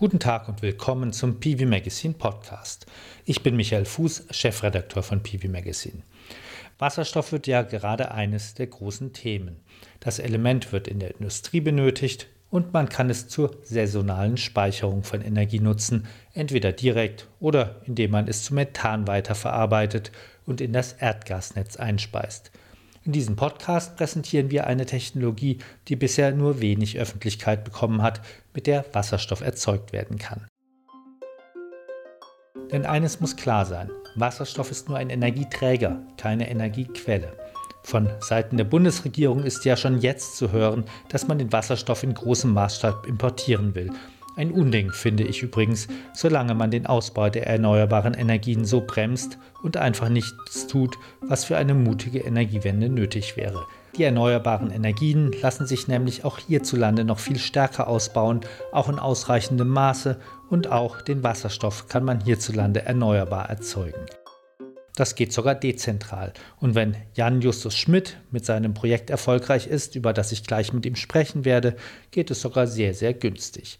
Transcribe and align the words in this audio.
Guten 0.00 0.18
Tag 0.18 0.48
und 0.48 0.62
willkommen 0.62 1.12
zum 1.12 1.40
PV 1.40 1.66
Magazine 1.66 2.14
Podcast. 2.14 2.86
Ich 3.26 3.42
bin 3.42 3.54
Michael 3.54 3.84
Fuß, 3.84 4.28
Chefredakteur 4.30 5.02
von 5.02 5.22
PV 5.22 5.48
Magazine. 5.48 6.02
Wasserstoff 6.78 7.32
wird 7.32 7.46
ja 7.46 7.60
gerade 7.60 8.10
eines 8.10 8.54
der 8.54 8.68
großen 8.68 9.12
Themen. 9.12 9.60
Das 10.00 10.18
Element 10.18 10.72
wird 10.72 10.88
in 10.88 11.00
der 11.00 11.16
Industrie 11.16 11.60
benötigt 11.60 12.28
und 12.48 12.72
man 12.72 12.88
kann 12.88 13.10
es 13.10 13.28
zur 13.28 13.58
saisonalen 13.62 14.38
Speicherung 14.38 15.02
von 15.02 15.20
Energie 15.20 15.60
nutzen, 15.60 16.06
entweder 16.32 16.72
direkt 16.72 17.28
oder 17.38 17.82
indem 17.84 18.12
man 18.12 18.26
es 18.26 18.42
zu 18.44 18.54
Methan 18.54 19.06
weiterverarbeitet 19.06 20.12
und 20.46 20.62
in 20.62 20.72
das 20.72 20.94
Erdgasnetz 20.94 21.76
einspeist. 21.76 22.52
In 23.02 23.12
diesem 23.12 23.34
Podcast 23.34 23.96
präsentieren 23.96 24.50
wir 24.50 24.66
eine 24.66 24.84
Technologie, 24.84 25.58
die 25.88 25.96
bisher 25.96 26.32
nur 26.32 26.60
wenig 26.60 26.98
Öffentlichkeit 26.98 27.64
bekommen 27.64 28.02
hat, 28.02 28.20
mit 28.52 28.66
der 28.66 28.84
Wasserstoff 28.92 29.40
erzeugt 29.40 29.94
werden 29.94 30.18
kann. 30.18 30.46
Denn 32.70 32.84
eines 32.84 33.18
muss 33.20 33.36
klar 33.36 33.64
sein, 33.64 33.90
Wasserstoff 34.16 34.70
ist 34.70 34.88
nur 34.88 34.98
ein 34.98 35.08
Energieträger, 35.08 36.02
keine 36.18 36.50
Energiequelle. 36.50 37.32
Von 37.82 38.10
Seiten 38.20 38.58
der 38.58 38.64
Bundesregierung 38.64 39.44
ist 39.44 39.64
ja 39.64 39.78
schon 39.78 40.00
jetzt 40.00 40.36
zu 40.36 40.52
hören, 40.52 40.84
dass 41.08 41.26
man 41.26 41.38
den 41.38 41.52
Wasserstoff 41.52 42.02
in 42.02 42.12
großem 42.12 42.52
Maßstab 42.52 43.06
importieren 43.06 43.74
will 43.74 43.90
ein 44.36 44.52
Unding 44.52 44.92
finde 44.92 45.24
ich 45.24 45.42
übrigens, 45.42 45.88
solange 46.14 46.54
man 46.54 46.70
den 46.70 46.86
Ausbau 46.86 47.28
der 47.30 47.46
erneuerbaren 47.46 48.14
Energien 48.14 48.64
so 48.64 48.80
bremst 48.80 49.38
und 49.62 49.76
einfach 49.76 50.08
nichts 50.08 50.66
tut, 50.66 50.96
was 51.20 51.44
für 51.44 51.56
eine 51.56 51.74
mutige 51.74 52.20
Energiewende 52.20 52.88
nötig 52.88 53.36
wäre. 53.36 53.66
Die 53.96 54.04
erneuerbaren 54.04 54.70
Energien 54.70 55.32
lassen 55.42 55.66
sich 55.66 55.88
nämlich 55.88 56.24
auch 56.24 56.38
hierzulande 56.38 57.04
noch 57.04 57.18
viel 57.18 57.38
stärker 57.38 57.88
ausbauen, 57.88 58.40
auch 58.72 58.88
in 58.88 58.98
ausreichendem 58.98 59.68
Maße, 59.68 60.18
und 60.48 60.68
auch 60.68 61.00
den 61.00 61.22
Wasserstoff 61.22 61.86
kann 61.88 62.04
man 62.04 62.24
hierzulande 62.24 62.82
erneuerbar 62.82 63.48
erzeugen. 63.48 64.06
Das 64.96 65.14
geht 65.14 65.32
sogar 65.32 65.54
dezentral. 65.54 66.32
Und 66.58 66.74
wenn 66.74 66.96
Jan 67.14 67.40
Justus 67.40 67.76
Schmidt 67.76 68.18
mit 68.30 68.44
seinem 68.44 68.74
Projekt 68.74 69.10
erfolgreich 69.10 69.66
ist, 69.66 69.94
über 69.94 70.12
das 70.12 70.32
ich 70.32 70.44
gleich 70.44 70.72
mit 70.72 70.84
ihm 70.86 70.96
sprechen 70.96 71.44
werde, 71.44 71.76
geht 72.10 72.30
es 72.30 72.40
sogar 72.40 72.66
sehr, 72.66 72.94
sehr 72.94 73.14
günstig. 73.14 73.78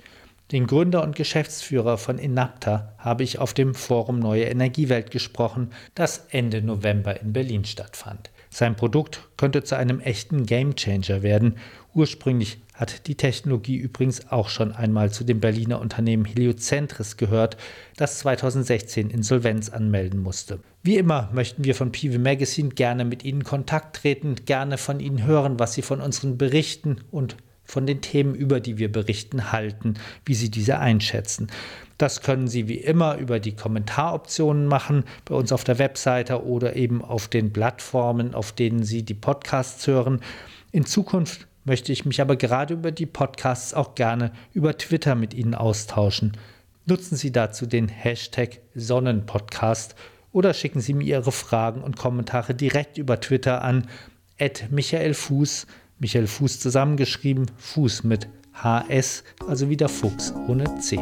Den 0.52 0.66
Gründer 0.66 1.04
und 1.04 1.14
Geschäftsführer 1.14 1.96
von 1.96 2.18
Inapta 2.18 2.92
habe 2.98 3.22
ich 3.22 3.38
auf 3.38 3.54
dem 3.54 3.72
Forum 3.72 4.18
Neue 4.18 4.44
Energiewelt 4.44 5.12
gesprochen, 5.12 5.70
das 5.94 6.26
Ende 6.30 6.60
November 6.60 7.20
in 7.20 7.32
Berlin 7.32 7.64
stattfand. 7.64 8.30
Sein 8.52 8.74
Produkt 8.74 9.28
könnte 9.36 9.62
zu 9.62 9.76
einem 9.76 10.00
echten 10.00 10.44
Gamechanger 10.44 11.22
werden. 11.22 11.58
Ursprünglich 11.94 12.58
hat 12.74 13.06
die 13.06 13.14
Technologie 13.14 13.76
übrigens 13.76 14.32
auch 14.32 14.48
schon 14.48 14.72
einmal 14.72 15.12
zu 15.12 15.22
dem 15.22 15.38
Berliner 15.38 15.80
Unternehmen 15.80 16.24
Heliocentris 16.24 17.16
gehört, 17.16 17.56
das 17.96 18.18
2016 18.18 19.08
Insolvenz 19.08 19.68
anmelden 19.68 20.20
musste. 20.20 20.58
Wie 20.82 20.96
immer 20.96 21.30
möchten 21.32 21.62
wir 21.62 21.76
von 21.76 21.92
PV 21.92 22.18
Magazine 22.18 22.70
gerne 22.70 23.04
mit 23.04 23.24
Ihnen 23.24 23.44
Kontakt 23.44 23.96
treten, 23.96 24.34
gerne 24.46 24.78
von 24.78 24.98
Ihnen 24.98 25.24
hören, 25.24 25.60
was 25.60 25.74
Sie 25.74 25.82
von 25.82 26.00
unseren 26.00 26.36
Berichten 26.36 26.96
und 27.12 27.36
von 27.70 27.86
den 27.86 28.00
Themen, 28.00 28.34
über 28.34 28.60
die 28.60 28.78
wir 28.78 28.90
berichten, 28.90 29.52
halten, 29.52 29.94
wie 30.24 30.34
Sie 30.34 30.50
diese 30.50 30.78
einschätzen. 30.78 31.48
Das 31.98 32.22
können 32.22 32.48
Sie 32.48 32.66
wie 32.66 32.78
immer 32.78 33.18
über 33.18 33.40
die 33.40 33.54
Kommentaroptionen 33.54 34.66
machen, 34.66 35.04
bei 35.24 35.34
uns 35.34 35.52
auf 35.52 35.64
der 35.64 35.78
Webseite 35.78 36.44
oder 36.44 36.76
eben 36.76 37.04
auf 37.04 37.28
den 37.28 37.52
Plattformen, 37.52 38.34
auf 38.34 38.52
denen 38.52 38.84
Sie 38.84 39.02
die 39.02 39.14
Podcasts 39.14 39.86
hören. 39.86 40.20
In 40.72 40.86
Zukunft 40.86 41.46
möchte 41.64 41.92
ich 41.92 42.04
mich 42.04 42.20
aber 42.20 42.36
gerade 42.36 42.74
über 42.74 42.90
die 42.90 43.06
Podcasts 43.06 43.74
auch 43.74 43.94
gerne 43.94 44.32
über 44.54 44.78
Twitter 44.78 45.14
mit 45.14 45.34
Ihnen 45.34 45.54
austauschen. 45.54 46.36
Nutzen 46.86 47.16
Sie 47.16 47.32
dazu 47.32 47.66
den 47.66 47.88
Hashtag 47.88 48.60
Sonnenpodcast 48.74 49.94
oder 50.32 50.54
schicken 50.54 50.80
Sie 50.80 50.94
mir 50.94 51.04
Ihre 51.04 51.32
Fragen 51.32 51.82
und 51.82 51.96
Kommentare 51.96 52.54
direkt 52.54 52.98
über 52.98 53.20
Twitter 53.20 53.62
an 53.62 53.86
Michael 54.70 55.12
Fuß 55.12 55.66
Michael 56.00 56.26
Fuß 56.26 56.58
zusammengeschrieben, 56.58 57.46
Fuß 57.58 58.04
mit 58.04 58.26
HS, 58.54 59.22
also 59.46 59.68
wieder 59.68 59.88
Fuchs 59.88 60.32
ohne 60.48 60.80
C. 60.80 60.98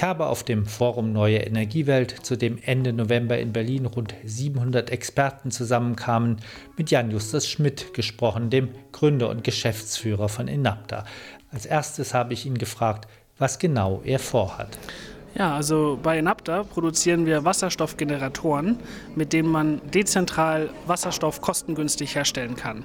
Ich 0.00 0.04
habe 0.04 0.28
auf 0.28 0.44
dem 0.44 0.64
Forum 0.64 1.12
Neue 1.12 1.40
Energiewelt, 1.40 2.24
zu 2.24 2.34
dem 2.34 2.56
Ende 2.64 2.94
November 2.94 3.38
in 3.38 3.52
Berlin 3.52 3.84
rund 3.84 4.14
700 4.24 4.88
Experten 4.88 5.50
zusammenkamen, 5.50 6.38
mit 6.78 6.90
Jan 6.90 7.10
Justus 7.10 7.46
Schmidt 7.46 7.92
gesprochen, 7.92 8.48
dem 8.48 8.70
Gründer 8.92 9.28
und 9.28 9.44
Geschäftsführer 9.44 10.30
von 10.30 10.48
Inapta. 10.48 11.04
Als 11.52 11.66
erstes 11.66 12.14
habe 12.14 12.32
ich 12.32 12.46
ihn 12.46 12.56
gefragt, 12.56 13.08
was 13.36 13.58
genau 13.58 14.00
er 14.02 14.18
vorhat. 14.18 14.78
Ja, 15.34 15.54
also 15.54 15.98
bei 16.02 16.18
Inapta 16.18 16.62
produzieren 16.62 17.26
wir 17.26 17.44
Wasserstoffgeneratoren, 17.44 18.78
mit 19.14 19.34
denen 19.34 19.50
man 19.50 19.82
dezentral 19.92 20.70
Wasserstoff 20.86 21.42
kostengünstig 21.42 22.14
herstellen 22.14 22.56
kann. 22.56 22.84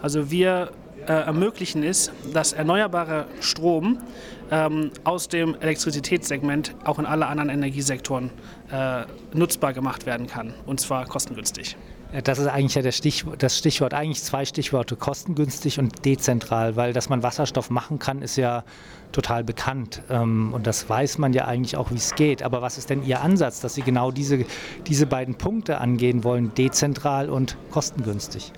Also 0.00 0.30
wir 0.30 0.70
äh, 1.06 1.12
ermöglichen 1.12 1.82
es, 1.82 2.10
dass 2.32 2.52
erneuerbarer 2.52 3.26
Strom 3.40 3.98
ähm, 4.50 4.90
aus 5.04 5.28
dem 5.28 5.56
Elektrizitätssegment 5.60 6.74
auch 6.84 6.98
in 6.98 7.06
alle 7.06 7.26
anderen 7.26 7.50
Energiesektoren 7.50 8.30
äh, 8.70 9.04
nutzbar 9.32 9.72
gemacht 9.72 10.06
werden 10.06 10.26
kann, 10.26 10.54
und 10.66 10.80
zwar 10.80 11.06
kostengünstig. 11.06 11.76
Das 12.22 12.38
ist 12.38 12.46
eigentlich 12.46 12.76
ja 12.76 12.82
das 12.82 12.96
Stichwort, 12.96 13.42
das 13.42 13.58
Stichwort, 13.58 13.92
eigentlich 13.92 14.22
zwei 14.22 14.44
Stichworte, 14.44 14.94
kostengünstig 14.94 15.80
und 15.80 16.04
dezentral, 16.04 16.76
weil 16.76 16.92
dass 16.92 17.08
man 17.08 17.22
Wasserstoff 17.22 17.68
machen 17.68 17.98
kann, 17.98 18.22
ist 18.22 18.36
ja 18.36 18.62
total 19.10 19.42
bekannt. 19.42 20.02
Ähm, 20.08 20.52
und 20.54 20.66
das 20.66 20.88
weiß 20.88 21.18
man 21.18 21.32
ja 21.32 21.46
eigentlich 21.46 21.76
auch, 21.76 21.90
wie 21.90 21.96
es 21.96 22.14
geht. 22.14 22.42
Aber 22.42 22.62
was 22.62 22.78
ist 22.78 22.90
denn 22.90 23.04
Ihr 23.04 23.22
Ansatz, 23.22 23.60
dass 23.60 23.74
Sie 23.74 23.82
genau 23.82 24.12
diese, 24.12 24.44
diese 24.86 25.06
beiden 25.06 25.34
Punkte 25.34 25.78
angehen 25.78 26.22
wollen, 26.22 26.54
dezentral 26.54 27.28
und 27.28 27.56
kostengünstig? 27.70 28.52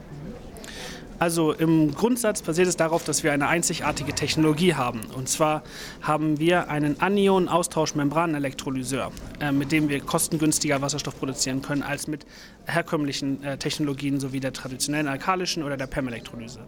Also 1.19 1.53
im 1.53 1.95
Grundsatz 1.95 2.43
basiert 2.43 2.69
es 2.69 2.77
darauf, 2.77 3.03
dass 3.05 3.25
wir 3.25 3.33
eine 3.33 3.49
einzigartige 3.49 4.15
Technologie 4.15 4.75
haben. 4.75 5.01
Und 5.17 5.29
zwar 5.29 5.65
haben 6.01 6.39
wir 6.39 6.71
einen 6.71 7.01
Anion-Austauschmembranelektrolyseur, 7.01 9.11
äh, 9.41 9.51
mit 9.51 9.73
dem 9.73 9.89
wir 9.89 9.99
kostengünstiger 10.01 10.81
Wasserstoff 10.81 11.19
produzieren 11.19 11.61
können 11.61 11.83
als 11.83 12.07
mit 12.07 12.25
herkömmlichen 12.67 13.43
äh, 13.43 13.59
Technologien 13.59 14.21
sowie 14.21 14.39
der 14.39 14.53
traditionellen 14.53 15.09
alkalischen 15.09 15.65
oder 15.65 15.77
der 15.77 15.89
PEM-Elektrolyse. 15.89 16.61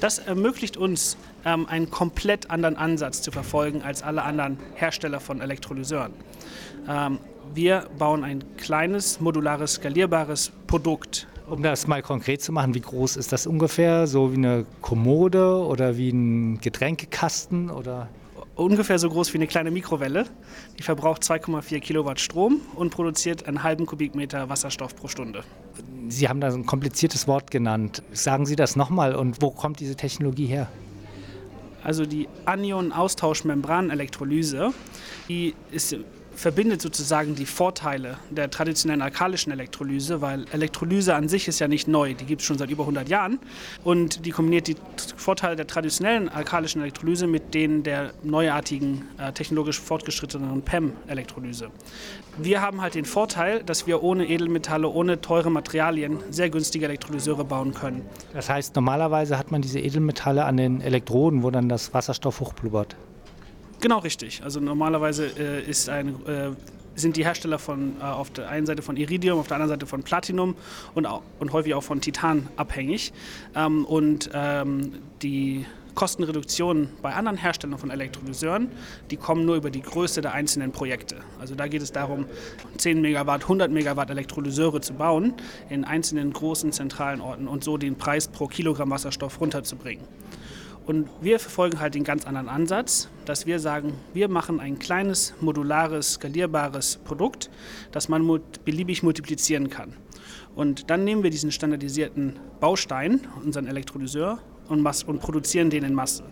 Das 0.00 0.18
ermöglicht 0.18 0.78
uns, 0.78 1.18
ähm, 1.44 1.66
einen 1.66 1.90
komplett 1.90 2.50
anderen 2.50 2.76
Ansatz 2.76 3.20
zu 3.20 3.30
verfolgen 3.30 3.82
als 3.82 4.02
alle 4.02 4.22
anderen 4.22 4.58
Hersteller 4.74 5.20
von 5.20 5.42
Elektrolyseuren. 5.42 6.14
Ähm, 6.88 7.18
wir 7.54 7.86
bauen 7.98 8.24
ein 8.24 8.44
kleines, 8.56 9.20
modulares, 9.20 9.74
skalierbares 9.74 10.50
Produkt 10.66 11.26
um 11.48 11.62
das 11.62 11.86
mal 11.86 12.02
konkret 12.02 12.42
zu 12.42 12.52
machen, 12.52 12.74
wie 12.74 12.80
groß 12.80 13.16
ist 13.16 13.32
das 13.32 13.46
ungefähr? 13.46 14.06
So 14.06 14.32
wie 14.32 14.36
eine 14.36 14.66
Kommode 14.80 15.64
oder 15.64 15.96
wie 15.96 16.10
ein 16.10 16.60
Getränkekasten 16.60 17.70
oder? 17.70 18.08
Ungefähr 18.54 18.98
so 18.98 19.08
groß 19.08 19.32
wie 19.34 19.38
eine 19.38 19.46
kleine 19.46 19.70
Mikrowelle. 19.70 20.26
Die 20.78 20.82
verbraucht 20.82 21.22
2,4 21.22 21.80
Kilowatt 21.80 22.20
Strom 22.20 22.60
und 22.74 22.90
produziert 22.90 23.46
einen 23.46 23.62
halben 23.62 23.86
Kubikmeter 23.86 24.48
Wasserstoff 24.48 24.96
pro 24.96 25.06
Stunde. 25.06 25.44
Sie 26.08 26.28
haben 26.28 26.40
da 26.40 26.50
so 26.50 26.58
ein 26.58 26.66
kompliziertes 26.66 27.28
Wort 27.28 27.50
genannt. 27.50 28.02
Sagen 28.12 28.46
Sie 28.46 28.56
das 28.56 28.74
nochmal 28.74 29.14
und 29.14 29.40
wo 29.40 29.50
kommt 29.50 29.80
diese 29.80 29.94
Technologie 29.94 30.46
her? 30.46 30.68
Also 31.84 32.04
die 32.04 32.28
Anion-Austauschmembranelektrolyse, 32.44 34.72
die 35.28 35.54
ist 35.70 35.96
verbindet 36.38 36.80
sozusagen 36.80 37.34
die 37.34 37.46
Vorteile 37.46 38.16
der 38.30 38.48
traditionellen 38.48 39.02
alkalischen 39.02 39.50
Elektrolyse, 39.50 40.20
weil 40.20 40.44
Elektrolyse 40.52 41.12
an 41.16 41.28
sich 41.28 41.48
ist 41.48 41.58
ja 41.58 41.66
nicht 41.66 41.88
neu, 41.88 42.14
die 42.14 42.26
gibt 42.26 42.42
es 42.42 42.46
schon 42.46 42.56
seit 42.56 42.70
über 42.70 42.84
100 42.84 43.08
Jahren 43.08 43.40
und 43.82 44.24
die 44.24 44.30
kombiniert 44.30 44.68
die 44.68 44.76
Vorteile 45.16 45.56
der 45.56 45.66
traditionellen 45.66 46.28
alkalischen 46.28 46.80
Elektrolyse 46.80 47.26
mit 47.26 47.54
denen 47.54 47.82
der 47.82 48.12
neuartigen, 48.22 49.08
äh, 49.18 49.32
technologisch 49.32 49.80
fortgeschrittenen 49.80 50.62
PEM-Elektrolyse. 50.62 51.70
Wir 52.36 52.62
haben 52.62 52.82
halt 52.82 52.94
den 52.94 53.04
Vorteil, 53.04 53.64
dass 53.64 53.88
wir 53.88 54.04
ohne 54.04 54.28
Edelmetalle, 54.28 54.88
ohne 54.88 55.20
teure 55.20 55.50
Materialien 55.50 56.18
sehr 56.30 56.50
günstige 56.50 56.84
Elektrolyseure 56.84 57.44
bauen 57.44 57.74
können. 57.74 58.02
Das 58.32 58.48
heißt, 58.48 58.76
normalerweise 58.76 59.36
hat 59.36 59.50
man 59.50 59.60
diese 59.60 59.80
Edelmetalle 59.80 60.44
an 60.44 60.56
den 60.56 60.82
Elektroden, 60.82 61.42
wo 61.42 61.50
dann 61.50 61.68
das 61.68 61.92
Wasserstoff 61.94 62.38
hochblubbert. 62.38 62.94
Genau 63.80 63.98
richtig. 63.98 64.42
Also 64.42 64.60
normalerweise 64.60 65.26
äh, 65.38 65.62
ist, 65.62 65.88
ein, 65.88 66.08
äh, 66.26 66.50
sind 66.96 67.16
die 67.16 67.24
Hersteller 67.24 67.58
von, 67.58 67.96
äh, 68.00 68.04
auf 68.04 68.30
der 68.30 68.48
einen 68.48 68.66
Seite 68.66 68.82
von 68.82 68.96
Iridium, 68.96 69.38
auf 69.38 69.46
der 69.46 69.56
anderen 69.56 69.70
Seite 69.70 69.86
von 69.86 70.02
Platinum 70.02 70.56
und, 70.94 71.06
auch, 71.06 71.22
und 71.38 71.52
häufig 71.52 71.74
auch 71.74 71.82
von 71.82 72.00
Titan 72.00 72.48
abhängig. 72.56 73.12
Ähm, 73.54 73.84
und 73.84 74.30
ähm, 74.34 74.94
die 75.22 75.64
Kostenreduktionen 75.94 76.90
bei 77.02 77.12
anderen 77.14 77.36
Herstellern 77.36 77.78
von 77.78 77.90
Elektrolyseuren, 77.90 78.68
die 79.10 79.16
kommen 79.16 79.44
nur 79.44 79.56
über 79.56 79.70
die 79.70 79.82
Größe 79.82 80.20
der 80.20 80.32
einzelnen 80.32 80.70
Projekte. 80.70 81.16
Also 81.40 81.56
da 81.56 81.66
geht 81.66 81.82
es 81.82 81.90
darum, 81.90 82.26
10 82.76 83.00
Megawatt, 83.00 83.42
100 83.42 83.70
Megawatt 83.70 84.08
Elektrolyseure 84.10 84.80
zu 84.80 84.94
bauen 84.94 85.34
in 85.68 85.84
einzelnen 85.84 86.32
großen 86.32 86.70
zentralen 86.70 87.20
Orten 87.20 87.48
und 87.48 87.64
so 87.64 87.78
den 87.78 87.96
Preis 87.96 88.28
pro 88.28 88.46
Kilogramm 88.46 88.90
Wasserstoff 88.90 89.40
runterzubringen. 89.40 90.04
Und 90.88 91.06
wir 91.20 91.38
verfolgen 91.38 91.80
halt 91.80 91.94
den 91.94 92.02
ganz 92.02 92.26
anderen 92.26 92.48
Ansatz, 92.48 93.10
dass 93.26 93.44
wir 93.44 93.58
sagen, 93.58 93.92
wir 94.14 94.26
machen 94.30 94.58
ein 94.58 94.78
kleines, 94.78 95.34
modulares, 95.38 96.14
skalierbares 96.14 96.96
Produkt, 97.04 97.50
das 97.92 98.08
man 98.08 98.40
beliebig 98.64 99.02
multiplizieren 99.02 99.68
kann. 99.68 99.92
Und 100.56 100.88
dann 100.88 101.04
nehmen 101.04 101.22
wir 101.22 101.28
diesen 101.28 101.52
standardisierten 101.52 102.36
Baustein, 102.58 103.20
unseren 103.44 103.66
Elektrolyseur, 103.66 104.38
und, 104.70 104.86
und 105.06 105.20
produzieren 105.20 105.68
den 105.68 105.84
in 105.84 105.92
Masse. 105.92 106.24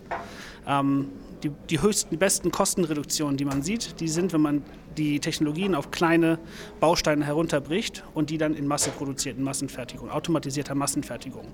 Ähm, 0.65 1.09
die, 1.43 1.51
die 1.69 1.81
höchsten, 1.81 2.17
besten 2.17 2.51
Kostenreduktionen, 2.51 3.37
die 3.37 3.45
man 3.45 3.61
sieht, 3.61 3.99
die 3.99 4.07
sind, 4.07 4.33
wenn 4.33 4.41
man 4.41 4.63
die 4.97 5.19
Technologien 5.19 5.75
auf 5.75 5.91
kleine 5.91 6.39
Bausteine 6.79 7.25
herunterbricht 7.25 8.03
und 8.13 8.29
die 8.29 8.37
dann 8.37 8.55
in 8.55 8.67
Masse 8.67 8.89
produziert, 8.89 9.37
in 9.37 9.43
Massenfertigung, 9.43 10.09
automatisierter 10.09 10.75
Massenfertigung. 10.75 11.45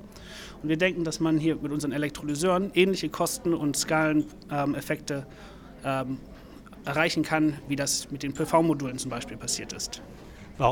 Und 0.61 0.69
wir 0.69 0.77
denken, 0.77 1.03
dass 1.03 1.19
man 1.19 1.37
hier 1.37 1.57
mit 1.57 1.71
unseren 1.71 1.91
Elektrolyseuren 1.91 2.71
ähnliche 2.73 3.09
Kosten- 3.09 3.53
und 3.53 3.75
Skaleneffekte 3.75 5.25
ähm, 5.83 6.17
erreichen 6.85 7.23
kann, 7.23 7.55
wie 7.67 7.75
das 7.75 8.11
mit 8.11 8.23
den 8.23 8.33
PV-Modulen 8.33 8.97
zum 8.97 9.11
Beispiel 9.11 9.37
passiert 9.37 9.73
ist. 9.73 10.01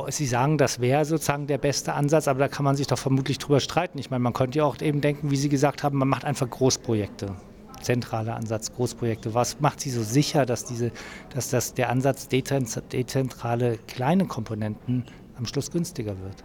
Sie 0.10 0.26
sagen, 0.28 0.58
das 0.58 0.80
wäre 0.80 1.06
sozusagen 1.06 1.48
der 1.48 1.58
beste 1.58 1.94
Ansatz, 1.94 2.28
aber 2.28 2.40
da 2.40 2.48
kann 2.48 2.64
man 2.64 2.76
sich 2.76 2.88
doch 2.88 3.00
vermutlich 3.00 3.40
drüber 3.40 3.60
streiten. 3.60 3.98
Ich 3.98 4.12
meine, 4.12 4.22
man 4.22 4.32
könnte 4.32 4.60
ja 4.60 4.64
auch 4.64 4.80
eben 4.80 5.02
denken, 5.02 5.32
wie 5.32 5.36
Sie 5.36 5.50
gesagt 5.50 5.84
haben, 5.84 5.98
man 5.98 6.08
macht 6.08 6.24
einfach 6.24 6.50
Großprojekte. 6.50 7.36
Zentraler 7.82 8.36
Ansatz, 8.36 8.72
Großprojekte. 8.74 9.34
Was 9.34 9.60
macht 9.60 9.82
Sie 9.82 9.90
so 9.90 10.04
sicher, 10.04 10.46
dass, 10.46 10.66
diese, 10.66 10.92
dass 11.34 11.50
das, 11.50 11.74
der 11.74 11.90
Ansatz 11.90 12.28
dezentrale 12.28 13.78
kleine 13.88 14.26
Komponenten 14.26 15.06
am 15.38 15.46
Schluss 15.46 15.72
günstiger 15.72 16.20
wird? 16.20 16.44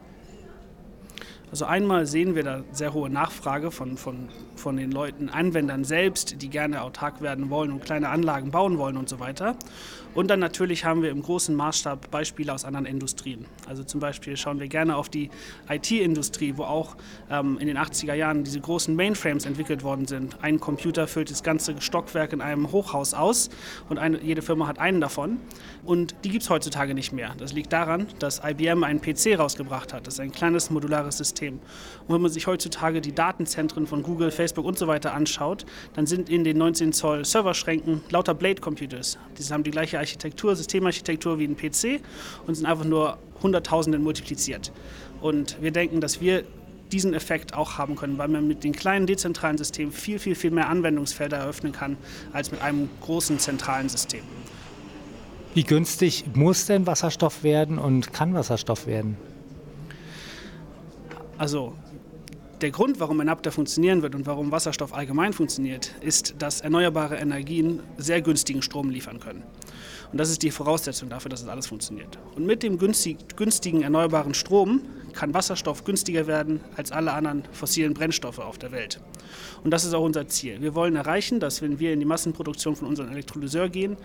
Also 1.51 1.65
einmal 1.65 2.07
sehen 2.07 2.35
wir 2.35 2.43
da 2.43 2.65
sehr 2.73 2.93
hohe 2.93 3.09
Nachfrage 3.09 3.71
von, 3.71 3.97
von, 3.97 4.29
von 4.57 4.77
den 4.77 4.91
Leuten, 4.91 5.29
Anwendern 5.29 5.85
selbst, 5.85 6.43
die 6.43 6.49
gerne 6.49 6.83
autark 6.83 7.23
werden 7.23 7.51
wollen 7.51 7.71
und 7.71 7.85
kleine 7.85 8.09
Anlagen 8.09 8.51
bauen 8.51 8.79
wollen 8.79 8.97
und 8.97 9.09
so 9.09 9.21
weiter. 9.21 9.57
Und 10.17 10.29
dann 10.29 10.41
natürlich 10.41 10.87
haben 10.87 11.03
wir 11.03 11.11
im 11.11 11.21
großen 11.21 11.55
Maßstab 11.55 12.11
Beispiele 12.11 12.53
aus 12.53 12.65
anderen 12.65 12.87
Industrien. 12.87 13.45
Also 13.69 13.85
zum 13.85 14.01
Beispiel 14.01 14.37
schauen 14.39 14.59
wir 14.59 14.67
gerne 14.67 14.97
auf 14.97 15.11
die 15.11 15.29
IT-Industrie, 15.69 16.55
wo 16.57 16.63
auch 16.63 16.97
ähm, 17.31 17.59
in 17.59 17.67
den 17.67 17.77
80er 17.77 18.15
Jahren 18.15 18.43
diese 18.43 18.59
großen 18.59 18.97
Mainframes 18.97 19.45
entwickelt 19.45 19.85
worden 19.85 20.07
sind. 20.07 20.43
Ein 20.43 20.59
Computer 20.59 21.07
füllt 21.07 21.31
das 21.31 21.43
ganze 21.43 21.79
Stockwerk 21.83 22.33
in 22.33 22.41
einem 22.41 22.73
Hochhaus 22.73 23.13
aus 23.13 23.51
und 23.91 23.99
eine, 23.99 24.19
jede 24.23 24.41
Firma 24.41 24.67
hat 24.67 24.79
einen 24.79 25.03
davon. 25.03 25.39
Und 25.85 26.15
die 26.25 26.31
gibt 26.31 26.45
es 26.45 26.51
heutzutage 26.51 26.95
nicht 26.95 27.13
mehr. 27.13 27.35
Das 27.37 27.53
liegt 27.53 27.73
daran, 27.73 28.07
dass 28.19 28.41
IBM 28.43 28.85
einen 28.85 29.03
PC 29.03 29.39
rausgebracht 29.39 29.93
hat. 29.93 30.07
Das 30.07 30.15
ist 30.15 30.21
ein 30.21 30.33
kleines 30.33 30.71
modulares 30.71 31.19
System. 31.19 31.36
Und 31.43 31.61
wenn 32.09 32.21
man 32.21 32.31
sich 32.31 32.47
heutzutage 32.47 33.01
die 33.01 33.15
Datenzentren 33.15 33.87
von 33.87 34.03
Google, 34.03 34.31
Facebook 34.31 34.65
und 34.65 34.79
so 34.79 34.87
weiter 34.87 35.15
anschaut, 35.15 35.67
dann 35.95 36.07
sind 36.07 36.29
in 36.29 36.45
den 36.45 36.59
19 36.59 36.93
Zoll 36.93 37.25
Serverschränken 37.25 38.03
lauter 38.11 38.35
Blade 38.35 38.61
Computers. 38.61 39.19
Die 39.39 39.43
haben 39.53 39.63
die 39.63 39.71
gleiche 39.71 39.99
Architektur, 39.99 40.57
Systemarchitektur 40.57 41.39
wie 41.39 41.45
ein 41.45 41.57
PC 41.57 42.01
und 42.47 42.55
sind 42.55 42.67
einfach 42.67 42.85
nur 42.85 43.19
Hunderttausenden 43.43 44.03
multipliziert. 44.03 44.73
Und 45.21 45.61
wir 45.61 45.71
denken, 45.71 46.01
dass 46.01 46.21
wir 46.21 46.45
diesen 46.93 47.15
Effekt 47.15 47.55
auch 47.55 47.79
haben 47.79 47.97
können, 47.97 48.19
weil 48.19 48.29
man 48.29 48.47
mit 48.47 48.65
den 48.65 48.73
kleinen 48.73 49.07
dezentralen 49.07 49.59
Systemen 49.59 49.93
viel, 49.93 50.19
viel, 50.19 50.35
viel 50.35 50.51
mehr 50.51 50.69
Anwendungsfelder 50.69 51.37
eröffnen 51.37 51.73
kann 51.73 51.97
als 52.33 52.51
mit 52.51 52.63
einem 52.63 52.89
großen 53.01 53.39
zentralen 53.39 53.89
System. 53.89 54.23
Wie 55.55 55.65
günstig 55.65 56.25
muss 56.35 56.67
denn 56.67 56.87
Wasserstoff 56.87 57.43
werden 57.43 57.79
und 57.79 58.13
kann 58.13 58.35
Wasserstoff 58.35 58.87
werden? 58.87 59.17
Also 61.39 61.75
der 62.63 62.71
Grund, 62.71 63.01
warum 63.01 63.21
Enapter 63.21 63.53
funktionieren 63.53 64.01
wird 64.01 64.15
und 64.15 64.27
warum 64.27 64.51
Wasserstoff 64.51 64.95
allgemein 64.95 65.35
funktioniert, 65.35 65.95
ist, 66.01 66.37
dass 66.39 66.63
erneuerbare 66.63 67.17
Energien 67.17 67.81
sehr 67.99 68.23
günstigen 68.23 68.63
Strom 68.63 68.89
liefern 68.89 69.21
können. 69.21 69.43
Und 70.11 70.19
das 70.19 70.31
ist 70.31 70.43
die 70.43 70.51
Voraussetzung 70.51 71.11
dafür, 71.11 71.29
dass 71.29 71.41
es 71.41 71.47
das 71.47 71.53
alles 71.53 71.67
funktioniert. 71.67 72.19
Und 72.35 72.47
mit 72.47 72.63
dem 72.63 72.79
günstigen 72.79 73.83
erneuerbaren 73.83 74.33
Strom 74.33 74.83
kann 75.13 75.35
Wasserstoff 75.35 75.85
günstiger 75.85 76.27
werden 76.27 76.61
als 76.77 76.93
alle 76.93 77.13
anderen 77.13 77.43
fossilen 77.53 77.93
Brennstoffe 77.93 78.39
auf 78.39 78.57
der 78.57 78.73
Welt. 78.73 79.01
Und 79.65 79.73
das 79.73 79.85
ist 79.85 79.93
auch 79.93 80.05
unser 80.05 80.29
Ziel. 80.29 80.63
Wir 80.63 80.75
wollen 80.75 80.97
erreichen, 80.97 81.41
dass 81.41 81.61
wenn 81.61 81.79
wir 81.79 81.93
in 81.93 82.01
die 82.01 82.07
Massenproduktion 82.07 82.77
von 82.77 82.89
unserem 82.89 83.11
Elektrolyseur 83.11 83.69
gehen, 83.69 83.97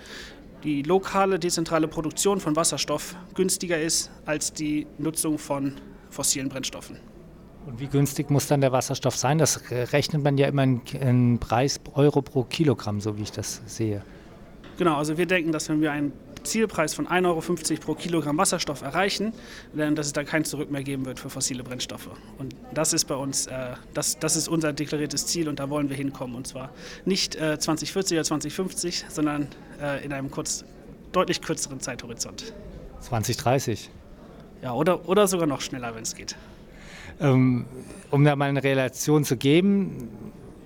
die 0.64 0.84
lokale, 0.84 1.40
dezentrale 1.40 1.88
Produktion 1.88 2.40
von 2.40 2.56
Wasserstoff 2.56 3.16
günstiger 3.34 3.80
ist 3.80 4.12
als 4.26 4.52
die 4.52 4.88
Nutzung 4.98 5.38
von 5.38 5.76
fossilen 6.10 6.50
Brennstoffen. 6.50 6.98
Und 7.66 7.80
wie 7.80 7.88
günstig 7.88 8.30
muss 8.30 8.48
dann 8.48 8.62
der 8.62 8.72
Wasserstoff 8.72 9.16
sein? 9.16 9.38
Das 9.38 9.62
rechnet 9.72 10.24
man 10.24 10.38
ja 10.38 10.48
immer 10.48 10.64
in, 10.64 11.38
Preis 11.40 11.80
Euro 11.94 12.22
pro 12.22 12.44
Kilogramm, 12.44 13.00
so 13.02 13.18
wie 13.18 13.24
ich 13.24 13.32
das 13.32 13.62
sehe. 13.66 14.04
Genau, 14.78 14.98
also 14.98 15.18
wir 15.18 15.28
denken, 15.28 15.52
dass 15.52 15.70
wenn 15.70 15.82
wir 15.82 15.92
einen 15.92 16.12
Zielpreis 16.44 16.96
von 16.96 17.08
1,50 17.08 17.26
Euro 17.28 17.80
pro 17.80 17.94
Kilogramm 17.94 18.38
Wasserstoff 18.38 18.82
erreichen, 18.82 19.34
dann, 19.74 19.96
dass 19.96 20.08
es 20.08 20.14
da 20.14 20.24
kein 20.24 20.44
Zurück 20.44 20.72
mehr 20.72 20.84
geben 20.84 21.06
wird 21.06 21.20
für 21.20 21.30
fossile 21.30 21.64
Brennstoffe. 21.64 22.10
Und 22.40 22.56
das 22.74 22.94
ist 22.94 23.06
bei 23.06 23.16
uns, 23.16 23.46
äh, 23.46 23.74
das, 23.94 24.18
das 24.18 24.36
ist 24.36 24.48
unser 24.48 24.74
deklariertes 24.74 25.28
Ziel 25.28 25.48
und 25.48 25.60
da 25.60 25.70
wollen 25.70 25.90
wir 25.90 25.98
hinkommen. 25.98 26.36
Und 26.36 26.48
zwar 26.48 26.72
nicht 27.06 27.36
äh, 27.36 27.60
2040 27.60 28.18
oder 28.18 28.24
2050, 28.24 29.06
sondern 29.10 29.48
äh, 29.80 30.04
in 30.04 30.14
einem 30.14 30.32
kurz, 30.32 30.66
deutlich 31.12 31.42
kürzeren 31.42 31.80
Zeithorizont. 31.80 32.54
2030? 33.02 33.90
Ja, 34.64 34.74
oder, 34.74 35.08
oder 35.08 35.28
sogar 35.28 35.48
noch 35.48 35.62
schneller, 35.62 35.94
wenn 35.96 36.04
es 36.04 36.16
geht. 36.16 36.36
Ähm, 37.20 37.66
um 38.10 38.24
da 38.24 38.36
mal 38.36 38.50
eine 38.50 38.64
Relation 38.64 39.24
zu 39.24 39.38
geben, 39.38 40.10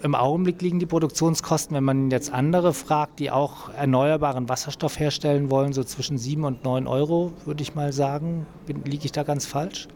im 0.02 0.14
Augenblick 0.14 0.62
liegen 0.62 0.78
die 0.80 0.86
Produktionskosten, 0.86 1.76
wenn 1.76 1.84
man 1.84 2.12
jetzt 2.12 2.32
andere 2.32 2.74
fragt, 2.74 3.20
die 3.20 3.32
auch 3.32 3.70
erneuerbaren 3.74 4.48
Wasserstoff 4.48 5.00
herstellen 5.00 5.50
wollen, 5.50 5.74
so 5.74 5.84
zwischen 5.84 6.18
7 6.18 6.44
und 6.44 6.64
9 6.64 6.86
Euro, 6.86 7.34
würde 7.46 7.64
ich 7.64 7.74
mal 7.74 7.92
sagen. 7.92 8.46
Liege 8.68 9.06
ich 9.06 9.12
da 9.12 9.24
ganz 9.24 9.48
falsch? 9.48 9.88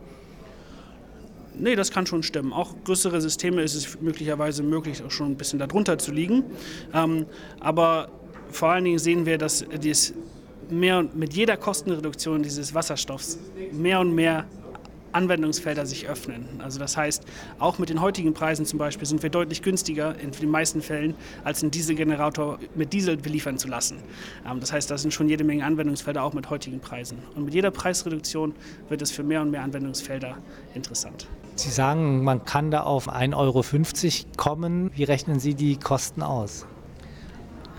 Nee, 1.60 1.76
das 1.76 1.92
kann 1.92 2.08
schon 2.08 2.24
stimmen. 2.24 2.54
Auch 2.54 2.74
größere 2.86 3.22
Systeme 3.22 3.62
ist 3.62 3.76
es 3.76 4.02
möglicherweise 4.02 4.64
möglich, 4.64 5.04
auch 5.04 5.12
schon 5.12 5.32
ein 5.32 5.36
bisschen 5.36 5.60
darunter 5.60 5.98
zu 5.98 6.12
liegen. 6.12 6.44
Ähm, 6.94 7.26
aber 7.60 8.10
vor 8.50 8.70
allen 8.70 8.86
Dingen 8.86 9.00
sehen 9.00 9.26
wir, 9.26 9.38
dass 9.38 9.66
dies 9.84 10.14
mehr 10.72 11.00
und 11.00 11.16
mit 11.16 11.34
jeder 11.34 11.58
Kostenreduktion 11.58 12.42
dieses 12.42 12.74
Wasserstoffs 12.74 13.38
mehr 13.72 14.00
und 14.00 14.16
mehr 14.16 14.46
Anwendungsfelder 15.12 15.86
sich 15.86 16.08
öffnen. 16.08 16.46
Also 16.60 16.80
das 16.80 16.98
heißt, 16.98 17.24
auch 17.60 17.80
mit 17.80 17.90
den 17.90 18.02
heutigen 18.02 18.34
Preisen 18.34 18.66
zum 18.66 18.80
Beispiel 18.80 19.08
sind 19.08 19.24
wir 19.24 19.30
deutlich 19.30 19.62
günstiger 19.62 20.16
in 20.20 20.32
den 20.32 20.50
meisten 20.50 20.82
Fällen, 20.82 21.16
als 21.44 21.62
einen 21.62 21.72
Dieselgenerator 21.72 22.60
mit 22.76 22.94
Diesel 22.94 23.18
beliefern 23.18 23.58
zu 23.58 23.68
lassen. 23.68 23.98
Ähm, 24.50 24.60
das 24.60 24.72
heißt, 24.72 24.90
da 24.90 24.98
sind 24.98 25.14
schon 25.14 25.30
jede 25.30 25.44
Menge 25.44 25.66
Anwendungsfelder 25.66 26.24
auch 26.24 26.34
mit 26.34 26.50
heutigen 26.50 26.80
Preisen. 26.80 27.20
Und 27.36 27.46
mit 27.46 27.54
jeder 27.54 27.72
Preisreduktion 27.72 28.54
wird 28.90 29.02
es 29.02 29.12
für 29.12 29.24
mehr 29.24 29.42
und 29.42 29.52
mehr 29.52 29.64
Anwendungsfelder 29.64 30.38
interessant. 30.74 31.28
Sie 31.56 31.70
sagen, 31.70 32.24
man 32.24 32.46
kann 32.46 32.72
da 32.72 32.84
auf 32.84 33.10
1,50 33.10 33.36
Euro 33.36 33.64
kommen. 34.38 34.92
Wie 34.96 35.04
rechnen 35.04 35.40
Sie 35.40 35.56
die 35.56 35.78
Kosten 35.78 36.24
aus? 36.24 36.66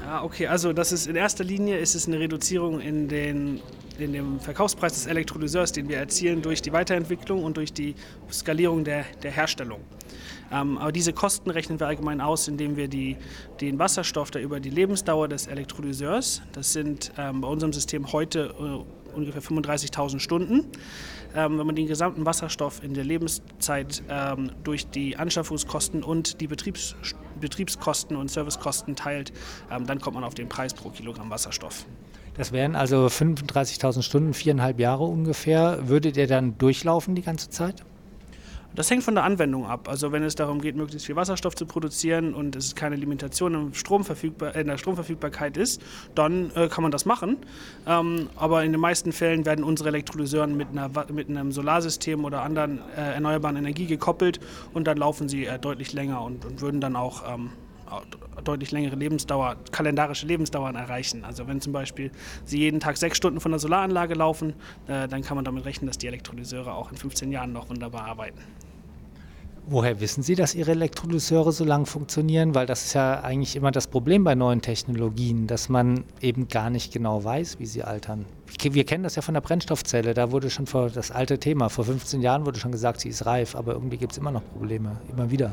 Ja, 0.04 0.22
okay, 0.22 0.48
also 0.48 0.72
das 0.72 0.92
ist 0.92 1.06
in 1.06 1.16
erster 1.16 1.44
Linie 1.44 1.78
ist 1.78 1.94
es 1.94 2.06
eine 2.06 2.18
Reduzierung 2.18 2.80
in 2.80 3.08
den 3.08 3.60
in 4.02 4.12
dem 4.12 4.40
Verkaufspreis 4.40 4.94
des 4.94 5.06
Elektrolyseurs, 5.06 5.72
den 5.72 5.88
wir 5.88 5.96
erzielen 5.96 6.42
durch 6.42 6.62
die 6.62 6.72
Weiterentwicklung 6.72 7.44
und 7.44 7.56
durch 7.56 7.72
die 7.72 7.94
Skalierung 8.30 8.84
der, 8.84 9.04
der 9.22 9.30
Herstellung. 9.30 9.80
Ähm, 10.52 10.78
aber 10.78 10.92
diese 10.92 11.12
Kosten 11.12 11.50
rechnen 11.50 11.78
wir 11.78 11.86
allgemein 11.86 12.20
aus, 12.20 12.48
indem 12.48 12.76
wir 12.76 12.88
die, 12.88 13.16
den 13.60 13.78
Wasserstoff, 13.78 14.30
der 14.30 14.42
über 14.42 14.60
die 14.60 14.70
Lebensdauer 14.70 15.28
des 15.28 15.46
Elektrolyseurs, 15.46 16.42
das 16.52 16.72
sind 16.72 17.12
ähm, 17.18 17.40
bei 17.40 17.48
unserem 17.48 17.72
System 17.72 18.12
heute 18.12 18.54
äh, 18.58 19.14
ungefähr 19.14 19.42
35.000 19.42 20.18
Stunden, 20.18 20.66
ähm, 21.34 21.58
wenn 21.58 21.66
man 21.66 21.76
den 21.76 21.86
gesamten 21.86 22.26
Wasserstoff 22.26 22.82
in 22.82 22.94
der 22.94 23.04
Lebenszeit 23.04 24.02
ähm, 24.08 24.50
durch 24.64 24.88
die 24.88 25.16
Anschaffungskosten 25.16 26.02
und 26.02 26.40
die 26.40 26.46
Betriebs 26.46 26.96
Betriebskosten 27.40 28.16
und 28.16 28.30
Servicekosten 28.30 28.96
teilt, 28.96 29.32
ähm, 29.70 29.86
dann 29.86 29.98
kommt 30.00 30.14
man 30.14 30.24
auf 30.24 30.34
den 30.34 30.48
Preis 30.48 30.74
pro 30.74 30.90
Kilogramm 30.90 31.30
Wasserstoff. 31.30 31.86
Das 32.40 32.52
wären 32.52 32.74
also 32.74 33.04
35.000 33.04 34.00
Stunden, 34.00 34.32
viereinhalb 34.32 34.80
Jahre 34.80 35.04
ungefähr. 35.04 35.90
Würdet 35.90 36.16
ihr 36.16 36.26
dann 36.26 36.56
durchlaufen 36.56 37.14
die 37.14 37.20
ganze 37.20 37.50
Zeit? 37.50 37.84
Das 38.74 38.90
hängt 38.90 39.02
von 39.02 39.14
der 39.14 39.24
Anwendung 39.24 39.66
ab. 39.66 39.90
Also 39.90 40.10
wenn 40.10 40.22
es 40.22 40.36
darum 40.36 40.62
geht, 40.62 40.74
möglichst 40.74 41.04
viel 41.04 41.16
Wasserstoff 41.16 41.54
zu 41.54 41.66
produzieren 41.66 42.32
und 42.32 42.56
es 42.56 42.74
keine 42.74 42.96
Limitation 42.96 43.52
im 43.52 43.74
Stromverfügbar 43.74 44.56
in 44.56 44.68
der 44.68 44.78
Stromverfügbarkeit 44.78 45.58
ist, 45.58 45.82
dann 46.14 46.50
äh, 46.54 46.68
kann 46.68 46.80
man 46.80 46.90
das 46.90 47.04
machen. 47.04 47.36
Ähm, 47.86 48.30
aber 48.36 48.64
in 48.64 48.72
den 48.72 48.80
meisten 48.80 49.12
Fällen 49.12 49.44
werden 49.44 49.62
unsere 49.62 49.90
Elektrolyseuren 49.90 50.56
mit, 50.56 50.68
einer, 50.70 50.88
mit 51.12 51.28
einem 51.28 51.52
Solarsystem 51.52 52.24
oder 52.24 52.40
anderen 52.40 52.78
äh, 52.96 53.16
erneuerbaren 53.16 53.56
Energie 53.56 53.84
gekoppelt 53.84 54.40
und 54.72 54.86
dann 54.86 54.96
laufen 54.96 55.28
sie 55.28 55.44
äh, 55.44 55.58
deutlich 55.58 55.92
länger 55.92 56.22
und, 56.22 56.46
und, 56.46 56.62
würden 56.62 56.80
dann 56.80 56.96
auch 56.96 57.22
ähm, 57.34 57.50
deutlich 58.44 58.70
längere 58.70 58.96
Lebensdauer, 58.96 59.56
kalendarische 59.72 60.26
Lebensdauern 60.26 60.76
erreichen. 60.76 61.24
Also 61.24 61.46
wenn 61.46 61.60
zum 61.60 61.72
Beispiel 61.72 62.10
Sie 62.44 62.58
jeden 62.58 62.80
Tag 62.80 62.96
sechs 62.96 63.16
Stunden 63.16 63.40
von 63.40 63.52
der 63.52 63.58
Solaranlage 63.58 64.14
laufen, 64.14 64.54
äh, 64.86 65.08
dann 65.08 65.22
kann 65.22 65.36
man 65.36 65.44
damit 65.44 65.64
rechnen, 65.64 65.86
dass 65.86 65.98
die 65.98 66.06
Elektrolyseure 66.06 66.74
auch 66.74 66.90
in 66.90 66.96
15 66.96 67.30
Jahren 67.32 67.52
noch 67.52 67.68
wunderbar 67.68 68.04
arbeiten. 68.06 68.40
Woher 69.66 70.00
wissen 70.00 70.22
Sie, 70.22 70.34
dass 70.34 70.54
Ihre 70.54 70.72
Elektrolyseure 70.72 71.52
so 71.52 71.64
lange 71.64 71.86
funktionieren? 71.86 72.54
Weil 72.54 72.66
das 72.66 72.86
ist 72.86 72.94
ja 72.94 73.20
eigentlich 73.20 73.54
immer 73.54 73.70
das 73.70 73.86
Problem 73.86 74.24
bei 74.24 74.34
neuen 74.34 74.62
Technologien, 74.62 75.46
dass 75.46 75.68
man 75.68 76.04
eben 76.20 76.48
gar 76.48 76.70
nicht 76.70 76.92
genau 76.92 77.22
weiß, 77.22 77.60
wie 77.60 77.66
sie 77.66 77.84
altern. 77.84 78.24
Wir 78.60 78.84
kennen 78.84 79.04
das 79.04 79.14
ja 79.14 79.22
von 79.22 79.34
der 79.34 79.42
Brennstoffzelle. 79.42 80.12
Da 80.12 80.32
wurde 80.32 80.50
schon 80.50 80.66
vor 80.66 80.90
das 80.90 81.10
alte 81.10 81.38
Thema, 81.38 81.68
vor 81.68 81.84
15 81.84 82.20
Jahren 82.20 82.46
wurde 82.46 82.58
schon 82.58 82.72
gesagt, 82.72 83.00
sie 83.00 83.10
ist 83.10 83.26
reif, 83.26 83.54
aber 83.54 83.74
irgendwie 83.74 83.96
gibt 83.96 84.10
es 84.12 84.18
immer 84.18 84.32
noch 84.32 84.42
Probleme, 84.52 85.00
immer 85.12 85.30
wieder. 85.30 85.52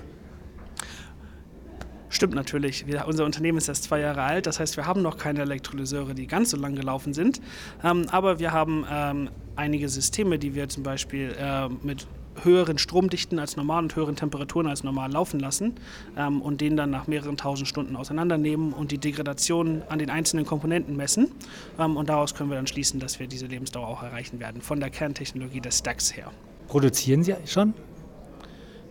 Stimmt 2.09 2.35
natürlich. 2.35 2.87
Wir, 2.87 3.05
unser 3.07 3.25
Unternehmen 3.25 3.57
ist 3.57 3.67
erst 3.67 3.83
zwei 3.83 3.99
Jahre 3.99 4.21
alt, 4.21 4.47
das 4.47 4.59
heißt, 4.59 4.77
wir 4.77 4.85
haben 4.85 5.01
noch 5.01 5.17
keine 5.17 5.41
Elektrolyseure, 5.41 6.13
die 6.13 6.27
ganz 6.27 6.51
so 6.51 6.57
lang 6.57 6.75
gelaufen 6.75 7.13
sind. 7.13 7.41
Ähm, 7.83 8.05
aber 8.11 8.39
wir 8.39 8.53
haben 8.53 8.85
ähm, 8.89 9.29
einige 9.55 9.89
Systeme, 9.89 10.39
die 10.39 10.55
wir 10.55 10.69
zum 10.69 10.83
Beispiel 10.83 11.35
äh, 11.37 11.67
mit 11.83 12.07
höheren 12.43 12.77
Stromdichten 12.77 13.39
als 13.39 13.57
normal 13.57 13.83
und 13.83 13.95
höheren 13.95 14.15
Temperaturen 14.15 14.67
als 14.67 14.83
normal 14.83 15.11
laufen 15.11 15.39
lassen 15.39 15.73
ähm, 16.15 16.41
und 16.41 16.61
den 16.61 16.77
dann 16.77 16.91
nach 16.91 17.07
mehreren 17.07 17.37
tausend 17.37 17.67
Stunden 17.67 17.95
auseinandernehmen 17.95 18.73
und 18.73 18.91
die 18.91 18.97
Degradation 18.97 19.81
an 19.89 19.99
den 19.99 20.09
einzelnen 20.09 20.45
Komponenten 20.45 20.95
messen. 20.95 21.31
Ähm, 21.79 21.97
und 21.97 22.09
daraus 22.09 22.35
können 22.35 22.49
wir 22.49 22.55
dann 22.55 22.67
schließen, 22.67 22.99
dass 22.99 23.19
wir 23.19 23.27
diese 23.27 23.47
Lebensdauer 23.47 23.87
auch 23.87 24.03
erreichen 24.03 24.39
werden, 24.39 24.61
von 24.61 24.79
der 24.79 24.89
Kerntechnologie 24.89 25.61
des 25.61 25.79
Stacks 25.79 26.15
her. 26.15 26.31
Produzieren 26.67 27.23
Sie 27.23 27.35
schon 27.45 27.73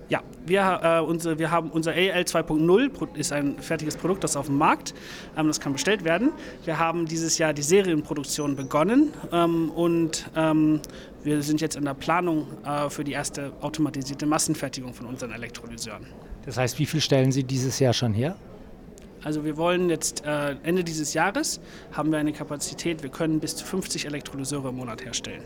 ja, 0.09 0.23
wir, 0.45 0.81
äh, 0.83 1.01
unsere, 1.01 1.39
wir 1.39 1.51
haben 1.51 1.71
unser 1.71 1.93
AL 1.93 2.23
2.0 2.23 3.17
ist 3.17 3.33
ein 3.33 3.59
fertiges 3.59 3.97
Produkt, 3.97 4.25
das 4.25 4.37
auf 4.37 4.47
dem 4.47 4.57
Markt, 4.57 4.95
ähm, 5.37 5.49
das 5.49 5.61
kann 5.61 5.73
bestellt 5.73 6.05
werden. 6.05 6.31
Wir 6.65 6.79
haben 6.79 7.07
dieses 7.07 7.39
Jahr 7.39 7.53
die 7.53 7.63
Serienproduktion 7.63 8.57
begonnen 8.57 9.13
ähm, 9.33 9.71
und 9.71 10.31
ähm, 10.37 10.81
wir 11.25 11.43
sind 11.43 11.61
jetzt 11.61 11.77
in 11.77 11.85
der 11.85 11.95
Planung 11.95 12.47
äh, 12.65 12.89
für 12.89 13.03
die 13.03 13.13
erste 13.13 13.53
automatisierte 13.61 14.27
Massenfertigung 14.27 14.95
von 14.95 15.07
unseren 15.07 15.33
Elektrolyseuren. 15.33 16.07
Das 16.45 16.57
heißt, 16.57 16.79
wie 16.79 16.87
viel 16.87 17.01
stellen 17.01 17.33
Sie 17.33 17.43
dieses 17.43 17.81
Jahr 17.81 17.93
schon 17.93 18.13
her? 18.13 18.37
Also 19.25 19.45
wir 19.45 19.57
wollen 19.57 19.91
jetzt 19.91 20.25
äh, 20.25 20.55
Ende 20.63 20.85
dieses 20.85 21.13
Jahres 21.15 21.61
haben 21.91 22.13
wir 22.13 22.19
eine 22.19 22.33
Kapazität, 22.33 23.03
wir 23.03 23.11
können 23.11 23.41
bis 23.41 23.57
zu 23.57 23.67
50 23.67 24.07
Elektrolyseure 24.07 24.69
im 24.69 24.77
Monat 24.77 25.05
herstellen. 25.05 25.43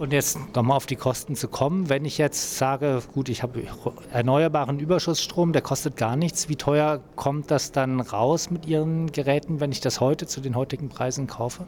Und 0.00 0.14
jetzt 0.14 0.38
nochmal 0.56 0.78
auf 0.78 0.86
die 0.86 0.96
Kosten 0.96 1.36
zu 1.36 1.46
kommen, 1.46 1.90
wenn 1.90 2.06
ich 2.06 2.16
jetzt 2.16 2.56
sage, 2.56 3.02
gut, 3.12 3.28
ich 3.28 3.42
habe 3.42 3.64
erneuerbaren 4.10 4.80
Überschussstrom, 4.80 5.52
der 5.52 5.60
kostet 5.60 5.98
gar 5.98 6.16
nichts, 6.16 6.48
wie 6.48 6.56
teuer 6.56 7.02
kommt 7.16 7.50
das 7.50 7.70
dann 7.70 8.00
raus 8.00 8.50
mit 8.50 8.64
Ihren 8.64 9.12
Geräten, 9.12 9.60
wenn 9.60 9.72
ich 9.72 9.80
das 9.82 10.00
heute 10.00 10.26
zu 10.26 10.40
den 10.40 10.56
heutigen 10.56 10.88
Preisen 10.88 11.26
kaufe? 11.26 11.66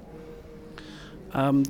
Ähm, 1.34 1.62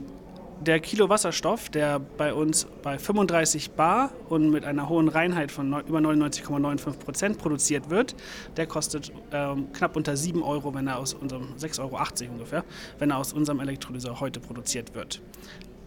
der 0.61 0.79
Kilo 0.79 1.09
Wasserstoff, 1.09 1.69
der 1.69 1.99
bei 1.99 2.33
uns 2.33 2.69
bei 2.85 2.97
35 2.97 3.73
Bar 3.73 4.13
und 4.29 4.51
mit 4.51 4.65
einer 4.65 4.89
hohen 4.89 5.09
Reinheit 5.09 5.51
von 5.51 5.67
über 5.85 5.99
99,95 5.99 6.93
Prozent 6.93 7.39
produziert 7.39 7.91
wird, 7.91 8.15
der 8.57 8.69
kostet 8.69 9.11
ähm, 9.33 9.73
knapp 9.73 9.97
unter 9.97 10.17
7 10.17 10.41
Euro, 10.45 10.73
wenn 10.73 10.87
er 10.87 11.01
aus 11.01 11.13
unserem 11.13 11.57
6,80 11.59 11.81
Euro 11.81 12.33
ungefähr, 12.35 12.65
wenn 13.01 13.11
er 13.11 13.19
aus 13.19 13.33
unserem 13.33 13.59
Elektrolyseur 13.59 14.21
heute 14.21 14.39
produziert 14.39 14.95
wird 14.95 15.21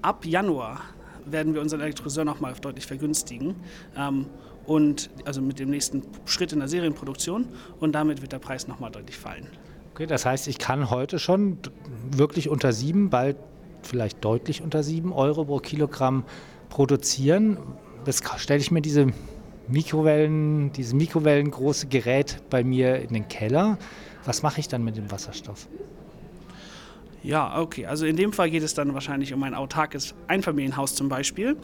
ab 0.05 0.25
Januar 0.25 0.81
werden 1.25 1.55
wir 1.55 1.61
unseren 1.61 1.81
Elektrolyseur 1.81 2.23
nochmal 2.23 2.53
deutlich 2.61 2.85
vergünstigen. 2.85 3.55
Ähm, 3.97 4.27
und 4.65 5.09
also 5.25 5.41
mit 5.41 5.59
dem 5.59 5.69
nächsten 5.69 6.03
Schritt 6.25 6.51
in 6.53 6.59
der 6.59 6.67
Serienproduktion 6.67 7.47
und 7.79 7.93
damit 7.93 8.21
wird 8.21 8.31
der 8.31 8.39
Preis 8.39 8.67
nochmal 8.67 8.91
deutlich 8.91 9.17
fallen. 9.17 9.47
Okay, 9.93 10.07
das 10.07 10.25
heißt, 10.25 10.47
ich 10.47 10.57
kann 10.57 10.89
heute 10.89 11.19
schon 11.19 11.57
wirklich 12.11 12.49
unter 12.49 12.73
sieben, 12.73 13.09
bald 13.09 13.37
vielleicht 13.83 14.25
deutlich 14.25 14.63
unter 14.63 14.81
sieben 14.81 15.13
Euro 15.13 15.45
pro 15.45 15.59
Kilogramm 15.59 16.23
produzieren. 16.69 17.57
Das 18.05 18.21
stelle 18.37 18.59
ich 18.59 18.71
mir 18.71 18.81
diese 18.81 19.07
Mikrowellen, 19.67 20.71
dieses 20.73 20.93
mikrowellengroße 20.93 21.87
Gerät 21.87 22.41
bei 22.49 22.63
mir 22.63 22.99
in 22.99 23.13
den 23.13 23.27
Keller. 23.27 23.77
Was 24.25 24.41
mache 24.41 24.59
ich 24.59 24.67
dann 24.67 24.83
mit 24.83 24.97
dem 24.97 25.11
Wasserstoff? 25.11 25.67
Ja, 27.25 27.59
okay. 27.59 27.87
Also 27.87 28.05
in 28.05 28.15
dem 28.15 28.31
Fall 28.33 28.51
geht 28.51 28.61
es 28.61 28.75
dann 28.75 28.93
wahrscheinlich 28.93 29.33
um 29.33 29.41
ein 29.41 29.55
autarkes 29.55 30.13
Einfamilienhaus 30.27 30.93
zum 30.93 31.09
Beispiel. 31.09 31.57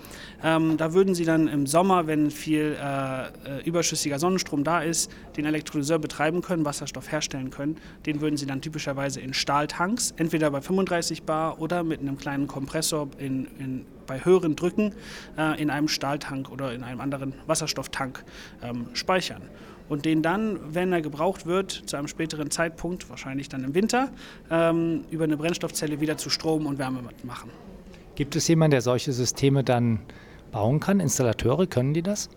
Ähm, 0.43 0.75
da 0.77 0.93
würden 0.93 1.13
Sie 1.13 1.23
dann 1.23 1.47
im 1.47 1.67
Sommer, 1.67 2.07
wenn 2.07 2.31
viel 2.31 2.75
äh, 2.81 3.27
äh, 3.27 3.63
überschüssiger 3.63 4.17
Sonnenstrom 4.17 4.63
da 4.63 4.81
ist, 4.81 5.11
den 5.37 5.45
Elektrolyseur 5.45 5.99
betreiben 5.99 6.41
können, 6.41 6.65
Wasserstoff 6.65 7.11
herstellen 7.11 7.51
können. 7.51 7.77
Den 8.07 8.21
würden 8.21 8.37
Sie 8.37 8.47
dann 8.47 8.61
typischerweise 8.61 9.21
in 9.21 9.35
Stahltanks, 9.35 10.15
entweder 10.17 10.49
bei 10.49 10.61
35 10.61 11.23
Bar 11.23 11.61
oder 11.61 11.83
mit 11.83 11.99
einem 11.99 12.17
kleinen 12.17 12.47
Kompressor 12.47 13.09
in, 13.19 13.45
in 13.59 13.85
bei 14.11 14.25
höheren 14.25 14.57
Drücken 14.57 14.93
äh, 15.37 15.61
in 15.61 15.69
einem 15.69 15.87
Stahltank 15.87 16.51
oder 16.51 16.73
in 16.73 16.83
einem 16.83 16.99
anderen 16.99 17.33
Wasserstofftank 17.47 18.25
ähm, 18.61 18.87
speichern 18.91 19.41
und 19.87 20.03
den 20.03 20.21
dann, 20.21 20.59
wenn 20.73 20.91
er 20.91 21.01
gebraucht 21.01 21.45
wird, 21.45 21.71
zu 21.85 21.95
einem 21.95 22.09
späteren 22.09 22.51
Zeitpunkt, 22.51 23.09
wahrscheinlich 23.09 23.47
dann 23.47 23.63
im 23.63 23.73
Winter, 23.73 24.11
ähm, 24.49 25.05
über 25.11 25.23
eine 25.23 25.37
Brennstoffzelle 25.37 26.01
wieder 26.01 26.17
zu 26.17 26.29
Strom 26.29 26.65
und 26.65 26.77
Wärme 26.77 26.99
machen. 27.23 27.51
Gibt 28.15 28.35
es 28.35 28.49
jemanden, 28.49 28.71
der 28.71 28.81
solche 28.81 29.13
Systeme 29.13 29.63
dann 29.63 29.99
bauen 30.51 30.81
kann? 30.81 30.99
Installateure, 30.99 31.67
können 31.67 31.93
die 31.93 32.01
das? 32.01 32.29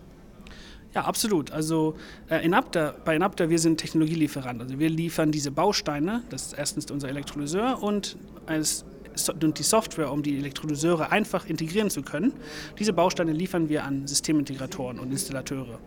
Ja, 0.93 1.01
absolut. 1.01 1.51
Also 1.51 1.97
äh, 2.29 2.45
Inapta, 2.45 2.95
bei 3.03 3.17
Inapta, 3.17 3.49
wir 3.49 3.59
sind 3.59 3.81
Technologielieferant. 3.81 4.61
Also 4.61 4.79
wir 4.79 4.89
liefern 4.89 5.33
diese 5.33 5.51
Bausteine, 5.51 6.23
das 6.29 6.47
ist 6.47 6.53
erstens 6.53 6.89
unser 6.89 7.09
Elektrolyseur 7.09 7.83
und 7.83 8.15
als 8.45 8.85
und 9.29 9.59
die 9.59 9.63
Software, 9.63 10.11
um 10.11 10.23
die 10.23 10.37
Elektrolyseure 10.37 11.11
einfach 11.11 11.45
integrieren 11.47 11.89
zu 11.89 12.01
können. 12.01 12.33
Diese 12.79 12.93
Bausteine 12.93 13.31
liefern 13.31 13.69
wir 13.69 13.83
an 13.83 14.07
Systemintegratoren 14.07 14.99
und 14.99 15.11
Installateure. 15.11 15.79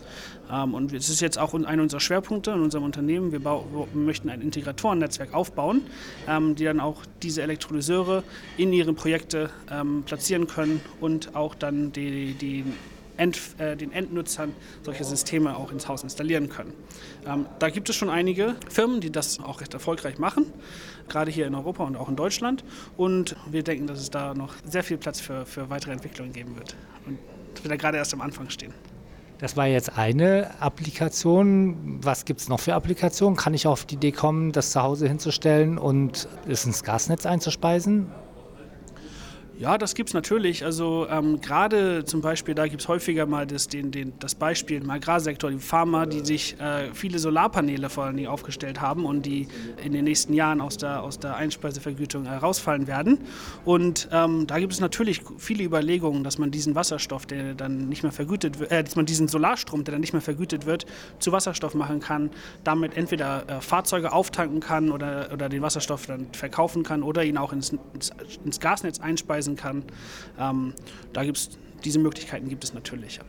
Ähm, 0.51 0.75
und 0.75 0.93
es 0.93 1.09
ist 1.09 1.21
jetzt 1.21 1.39
auch 1.39 1.55
einer 1.55 1.83
unserer 1.83 2.01
Schwerpunkte 2.01 2.51
in 2.53 2.63
unserem 2.63 2.85
Unternehmen. 2.85 3.33
Wir, 3.33 3.41
möchten 3.95 4.31
ein 4.31 4.41
Integratorennetzwerk 4.41 5.35
aufbauen, 5.35 5.83
ähm, 6.27 6.55
die 6.55 6.65
dann 6.65 6.81
auch 6.81 7.03
diese 7.23 7.43
Elektrolyseure 7.43 8.23
in 8.57 8.73
ihre 8.73 8.93
Projekte 8.93 9.51
ähm, 9.71 10.03
platzieren 10.05 10.47
können 10.47 10.81
und 11.01 11.35
auch 11.35 11.55
dann 11.55 11.93
die, 11.93 12.35
die 12.35 12.65
End, 13.19 13.41
äh, 13.59 13.77
den 13.77 13.93
Endnutzern 13.93 14.55
solche 14.83 15.05
Systeme 15.05 15.57
auch 15.57 15.73
ins 15.73 15.89
Haus 15.89 16.05
installieren 16.05 16.49
können. 16.49 16.73
Ähm, 17.27 17.47
da 17.59 17.69
gibt 17.69 17.91
es 17.91 17.97
schon 17.97 18.09
einige 18.09 18.55
Firmen, 18.71 19.01
die 19.01 19.11
das 19.11 19.41
auch 19.41 19.61
recht 19.61 19.75
erfolgreich 19.75 20.19
machen, 20.19 20.47
gerade 21.09 21.31
hier 21.31 21.47
in 21.47 21.55
Europa 21.55 21.85
und 21.85 21.97
auch 21.97 22.09
in 22.09 22.17
Deutschland. 22.17 22.65
Und 22.97 23.37
wir 23.51 23.63
denken, 23.63 23.87
dass 23.87 24.01
es 24.01 24.11
da 24.11 24.35
noch 24.35 24.55
sehr 24.65 24.83
viel 24.83 24.99
Platz 24.99 25.21
für, 25.21 25.47
für 25.47 25.71
weitere 25.71 25.93
Entwicklungen 25.93 26.33
geben 26.33 26.57
wird. 26.57 26.77
Und 27.07 27.19
dass 27.55 27.65
wir 27.65 27.71
da 27.71 27.77
gerade 27.77 27.99
erst 27.99 28.15
am 28.15 28.21
Anfang 28.21 28.51
stehen. 28.51 28.73
Das 29.39 29.57
war 29.57 29.67
jetzt 29.67 29.97
eine 29.97 30.51
Applikation. 30.61 32.01
Was 32.03 32.25
gibt 32.25 32.41
es 32.41 32.49
noch 32.49 32.59
für 32.59 32.75
Applikationen? 32.75 33.37
Kann 33.37 33.55
ich 33.55 33.69
auf 33.69 33.85
die 33.85 33.95
Idee 33.95 34.11
kommen, 34.11 34.51
das 34.51 34.73
zu 34.73 34.83
Hause 34.83 35.07
hinzustellen 35.07 35.79
und 35.79 36.29
es 36.49 36.65
ins 36.65 36.83
Gasnetz 36.83 37.25
einzuspeisen? 37.25 38.09
Ja, 39.59 39.77
das 39.77 39.97
gibt 39.97 40.11
es 40.11 40.15
natürlich. 40.15 40.65
Also 40.65 41.09
ähm, 41.11 41.41
gerade 41.41 42.05
zum 42.05 42.21
Beispiel, 42.21 42.55
da 42.55 42.69
gibt 42.69 42.81
es 42.81 42.87
häufiger 42.87 43.27
mal 43.27 43.45
das, 43.45 43.67
den, 43.67 43.91
den, 43.91 44.13
das 44.21 44.37
Beispiel 44.37 44.81
im 44.81 44.89
Agrarsektor, 44.89 45.51
die 45.51 45.59
Farmer, 45.59 46.07
die 46.07 46.25
sich 46.25 46.61
äh, 46.61 46.95
viele 46.95 47.19
Solarpaneele 47.19 47.91
vor 47.91 48.05
allem 48.05 48.25
aufgestellt 48.27 48.81
haben 48.81 49.05
und 49.05 49.27
die 49.27 49.49
in 49.85 49.91
den 49.91 50.05
nächsten 50.05 50.33
Jahren 50.33 50.61
aus 50.61 50.77
der, 50.77 51.03
aus 51.03 51.19
der 51.19 51.35
Einspeisevergütung 51.35 52.27
herausfallen 52.27 52.87
werden. 52.87 53.19
Und 53.65 54.09
ähm, 54.13 54.47
da 54.47 54.61
gibt 54.61 54.73
es 54.73 54.79
natürlich 54.79 55.23
viele 55.39 55.65
Überlegungen, 55.65 56.23
dass 56.23 56.39
man 56.39 56.53
diesen 56.53 56.77
Wasserstoff, 56.77 57.27
der 57.27 57.55
dann 57.55 57.89
nicht 57.89 58.05
mehr 58.05 58.13
vergütet 58.13 58.61
wird, 58.61 58.71
äh, 58.71 58.85
dass 58.85 58.95
man 58.95 59.07
diesen 59.07 59.27
Solarstrom, 59.27 59.83
der 59.83 59.91
dann 59.91 60.01
nicht 60.01 60.13
mehr 60.13 60.23
vergütet 60.23 60.67
wird, 60.67 60.87
zu 61.19 61.33
Wasserstoff 61.33 61.75
machen 61.75 61.99
kann, 61.99 62.31
damit 62.63 62.97
entweder 62.97 63.43
äh, 63.49 63.61
Fahrzeuge 63.61 64.13
auftanken 64.13 64.61
kann 64.61 64.93
oder, 64.93 65.31
oder 65.33 65.49
den 65.49 65.63
Wasserstoff 65.63 66.07
dann 66.07 66.29
verkaufen 66.33 66.85
kann 66.85 67.03
oder 67.03 67.25
ihn 67.25 67.37
auch 67.37 67.53
ins, 67.53 67.75
ins 68.45 68.61
Gasnetz 68.61 69.01
einspeisen 69.01 69.48
reisen 69.49 69.57
kann. 69.57 69.85
Ähm, 70.39 70.75
da 71.13 71.25
gibt's, 71.25 71.51
diese 71.85 71.99
Möglichkeiten 71.99 72.49
gibt 72.49 72.65
es 72.65 72.75
natürlich. 72.75 73.21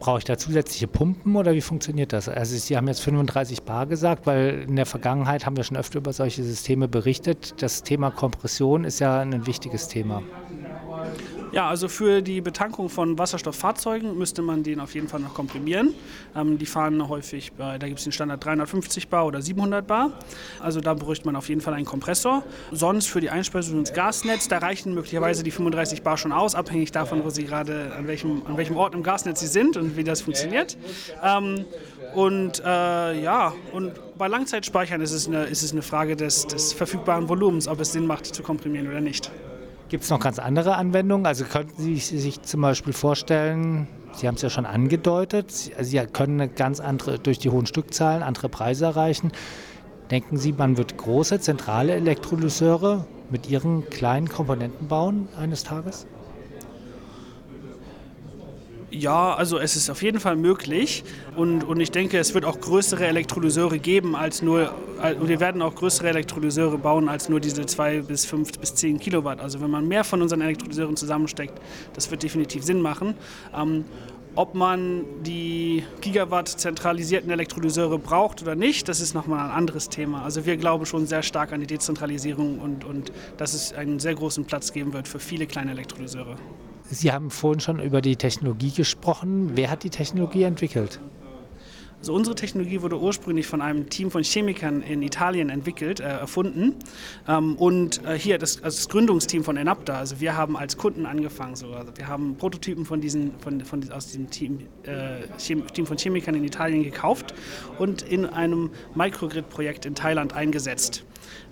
Brauche 0.00 0.18
ich 0.18 0.24
da 0.24 0.36
zusätzliche 0.36 0.86
Pumpen 0.86 1.34
oder 1.36 1.54
wie 1.54 1.60
funktioniert 1.60 2.12
das? 2.12 2.28
Also 2.28 2.56
Sie 2.56 2.76
haben 2.76 2.88
jetzt 2.88 3.00
35 3.00 3.62
Bar 3.62 3.86
gesagt, 3.86 4.26
weil 4.26 4.64
in 4.68 4.76
der 4.76 4.86
Vergangenheit 4.86 5.46
haben 5.46 5.56
wir 5.56 5.64
schon 5.64 5.76
öfter 5.76 5.98
über 5.98 6.12
solche 6.12 6.42
Systeme 6.42 6.88
berichtet. 6.88 7.54
Das 7.62 7.82
Thema 7.82 8.10
Kompression 8.10 8.84
ist 8.84 8.98
ja 8.98 9.20
ein 9.20 9.46
wichtiges 9.46 9.88
Thema. 9.88 10.22
Ja, 11.54 11.68
also 11.68 11.86
für 11.88 12.20
die 12.20 12.40
Betankung 12.40 12.88
von 12.88 13.16
Wasserstofffahrzeugen 13.16 14.18
müsste 14.18 14.42
man 14.42 14.64
den 14.64 14.80
auf 14.80 14.92
jeden 14.92 15.06
Fall 15.06 15.20
noch 15.20 15.34
komprimieren. 15.34 15.94
Ähm, 16.34 16.58
die 16.58 16.66
fahren 16.66 17.08
häufig 17.08 17.52
bei, 17.52 17.78
da 17.78 17.86
gibt 17.86 18.00
es 18.00 18.04
den 18.04 18.12
Standard 18.12 18.44
350 18.44 19.06
Bar 19.06 19.24
oder 19.24 19.40
700 19.40 19.86
Bar. 19.86 20.10
Also 20.58 20.80
da 20.80 20.94
bräuchte 20.94 21.26
man 21.26 21.36
auf 21.36 21.48
jeden 21.48 21.60
Fall 21.60 21.74
einen 21.74 21.84
Kompressor. 21.84 22.42
Sonst 22.72 23.06
für 23.06 23.20
die 23.20 23.30
Einspeisung 23.30 23.78
ins 23.78 23.92
Gasnetz, 23.92 24.48
da 24.48 24.58
reichen 24.58 24.94
möglicherweise 24.94 25.44
die 25.44 25.52
35 25.52 26.02
Bar 26.02 26.16
schon 26.16 26.32
aus, 26.32 26.56
abhängig 26.56 26.90
davon, 26.90 27.22
wo 27.22 27.30
Sie 27.30 27.44
gerade, 27.44 27.92
an 27.96 28.08
welchem, 28.08 28.42
an 28.46 28.56
welchem 28.56 28.76
Ort 28.76 28.96
im 28.96 29.04
Gasnetz 29.04 29.38
Sie 29.38 29.46
sind 29.46 29.76
und 29.76 29.96
wie 29.96 30.02
das 30.02 30.22
funktioniert. 30.22 30.76
Ähm, 31.22 31.66
und 32.14 32.62
äh, 32.64 33.22
ja, 33.22 33.52
und 33.70 33.92
bei 34.18 34.26
Langzeitspeichern 34.26 35.00
ist 35.00 35.12
es 35.12 35.28
eine, 35.28 35.44
ist 35.44 35.62
es 35.62 35.70
eine 35.70 35.82
Frage 35.82 36.16
des, 36.16 36.48
des 36.48 36.72
verfügbaren 36.72 37.28
Volumens, 37.28 37.68
ob 37.68 37.78
es 37.78 37.92
Sinn 37.92 38.08
macht 38.08 38.26
zu 38.26 38.42
komprimieren 38.42 38.88
oder 38.88 39.00
nicht. 39.00 39.30
Gibt 39.88 40.04
es 40.04 40.10
noch 40.10 40.20
ganz 40.20 40.38
andere 40.38 40.76
Anwendungen? 40.76 41.26
Also 41.26 41.44
könnten 41.44 41.80
Sie 41.80 41.98
sich 41.98 42.42
zum 42.42 42.62
Beispiel 42.62 42.92
vorstellen, 42.92 43.86
Sie 44.12 44.26
haben 44.26 44.36
es 44.36 44.42
ja 44.42 44.50
schon 44.50 44.66
angedeutet, 44.66 45.50
Sie 45.50 45.98
können 46.12 46.40
eine 46.40 46.50
ganz 46.50 46.80
andere, 46.80 47.18
durch 47.18 47.38
die 47.38 47.50
hohen 47.50 47.66
Stückzahlen 47.66 48.22
andere 48.22 48.48
Preise 48.48 48.86
erreichen. 48.86 49.32
Denken 50.10 50.36
Sie, 50.36 50.52
man 50.52 50.76
wird 50.76 50.96
große 50.96 51.40
zentrale 51.40 51.94
Elektrolyseure 51.94 53.06
mit 53.30 53.48
ihren 53.50 53.88
kleinen 53.90 54.28
Komponenten 54.28 54.88
bauen 54.88 55.28
eines 55.38 55.64
Tages? 55.64 56.06
Ja, 58.96 59.34
also 59.34 59.58
es 59.58 59.74
ist 59.74 59.90
auf 59.90 60.02
jeden 60.02 60.20
Fall 60.20 60.36
möglich 60.36 61.02
und, 61.34 61.64
und 61.64 61.80
ich 61.80 61.90
denke, 61.90 62.16
es 62.16 62.32
wird 62.32 62.44
auch 62.44 62.60
größere 62.60 63.04
Elektrolyseure 63.08 63.80
geben 63.80 64.14
als 64.14 64.40
nur, 64.40 64.72
und 65.20 65.26
wir 65.26 65.40
werden 65.40 65.62
auch 65.62 65.74
größere 65.74 66.10
Elektrolyseure 66.10 66.78
bauen 66.78 67.08
als 67.08 67.28
nur 67.28 67.40
diese 67.40 67.66
2 67.66 68.02
bis 68.02 68.24
5 68.24 68.56
bis 68.60 68.76
10 68.76 69.00
Kilowatt. 69.00 69.40
Also 69.40 69.60
wenn 69.60 69.70
man 69.70 69.88
mehr 69.88 70.04
von 70.04 70.22
unseren 70.22 70.42
Elektrolyseuren 70.42 70.96
zusammensteckt, 70.96 71.60
das 71.94 72.08
wird 72.12 72.22
definitiv 72.22 72.62
Sinn 72.62 72.80
machen. 72.80 73.14
Ähm, 73.52 73.84
ob 74.36 74.54
man 74.54 75.04
die 75.24 75.82
Gigawatt 76.00 76.48
zentralisierten 76.48 77.32
Elektrolyseure 77.32 77.98
braucht 77.98 78.42
oder 78.42 78.54
nicht, 78.54 78.88
das 78.88 79.00
ist 79.00 79.12
nochmal 79.12 79.44
ein 79.46 79.50
anderes 79.50 79.88
Thema. 79.88 80.22
Also 80.22 80.46
wir 80.46 80.56
glauben 80.56 80.86
schon 80.86 81.08
sehr 81.08 81.24
stark 81.24 81.52
an 81.52 81.58
die 81.58 81.66
Dezentralisierung 81.66 82.60
und, 82.60 82.84
und 82.84 83.10
dass 83.38 83.54
es 83.54 83.72
einen 83.72 83.98
sehr 83.98 84.14
großen 84.14 84.44
Platz 84.44 84.72
geben 84.72 84.92
wird 84.92 85.08
für 85.08 85.18
viele 85.18 85.48
kleine 85.48 85.72
Elektrolyseure. 85.72 86.36
Sie 86.90 87.12
haben 87.12 87.30
vorhin 87.30 87.60
schon 87.60 87.80
über 87.80 88.00
die 88.00 88.16
Technologie 88.16 88.70
gesprochen. 88.70 89.52
Wer 89.54 89.70
hat 89.70 89.84
die 89.84 89.90
Technologie 89.90 90.42
entwickelt? 90.42 91.00
Also 92.04 92.12
unsere 92.12 92.36
Technologie 92.36 92.82
wurde 92.82 93.00
ursprünglich 93.00 93.46
von 93.46 93.62
einem 93.62 93.88
Team 93.88 94.10
von 94.10 94.22
Chemikern 94.22 94.82
in 94.82 95.00
Italien 95.00 95.48
entwickelt, 95.48 96.00
äh, 96.00 96.02
erfunden. 96.02 96.74
Ähm, 97.26 97.56
und 97.56 98.04
äh, 98.04 98.18
hier 98.18 98.36
das, 98.36 98.62
also 98.62 98.76
das, 98.76 98.90
Gründungsteam 98.90 99.42
von 99.42 99.56
Enapta, 99.56 99.94
also 99.94 100.20
wir 100.20 100.36
haben 100.36 100.58
als 100.58 100.76
Kunden 100.76 101.06
angefangen. 101.06 101.56
So. 101.56 101.68
Also 101.72 101.96
wir 101.96 102.06
haben 102.06 102.36
Prototypen 102.36 102.84
von 102.84 103.00
diesen, 103.00 103.32
von, 103.38 103.62
von, 103.62 103.90
aus 103.90 104.08
diesem 104.08 104.28
Team, 104.28 104.66
äh, 104.82 105.26
Team 105.38 105.86
von 105.86 105.96
Chemikern 105.96 106.34
in 106.34 106.44
Italien 106.44 106.82
gekauft 106.82 107.32
und 107.78 108.02
in 108.02 108.26
einem 108.26 108.68
Microgrid-Projekt 108.94 109.86
in 109.86 109.94
Thailand 109.94 110.34
eingesetzt. 110.34 111.04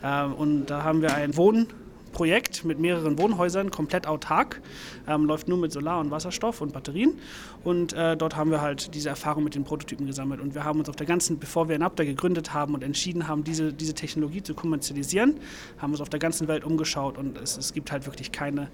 Äh, 0.02 0.24
und 0.24 0.66
da 0.66 0.84
haben 0.84 1.00
wir 1.00 1.14
ein 1.14 1.34
Wohn- 1.34 1.68
Projekt 2.12 2.64
mit 2.64 2.78
mehreren 2.78 3.18
Wohnhäusern, 3.18 3.70
komplett 3.70 4.06
autark, 4.06 4.60
ähm, 5.08 5.24
läuft 5.24 5.48
nur 5.48 5.58
mit 5.58 5.72
Solar 5.72 6.00
und 6.00 6.10
Wasserstoff 6.10 6.60
und 6.60 6.72
Batterien. 6.72 7.18
Und 7.64 7.92
äh, 7.92 8.16
dort 8.16 8.36
haben 8.36 8.50
wir 8.50 8.60
halt 8.60 8.94
diese 8.94 9.08
Erfahrung 9.08 9.44
mit 9.44 9.54
den 9.54 9.64
Prototypen 9.64 10.06
gesammelt. 10.06 10.40
Und 10.40 10.54
wir 10.54 10.64
haben 10.64 10.78
uns 10.78 10.88
auf 10.88 10.96
der 10.96 11.06
ganzen, 11.06 11.38
bevor 11.38 11.68
wir 11.68 11.76
Enapta 11.76 12.04
gegründet 12.04 12.52
haben 12.52 12.74
und 12.74 12.84
entschieden 12.84 13.28
haben, 13.28 13.44
diese, 13.44 13.72
diese 13.72 13.94
Technologie 13.94 14.42
zu 14.42 14.54
kommerzialisieren, 14.54 15.36
haben 15.78 15.92
uns 15.92 16.00
auf 16.00 16.08
der 16.08 16.20
ganzen 16.20 16.48
Welt 16.48 16.64
umgeschaut 16.64 17.18
und 17.18 17.38
es, 17.38 17.56
es 17.56 17.72
gibt 17.72 17.90
halt 17.90 18.06
wirklich 18.06 18.32
keine, 18.32 18.68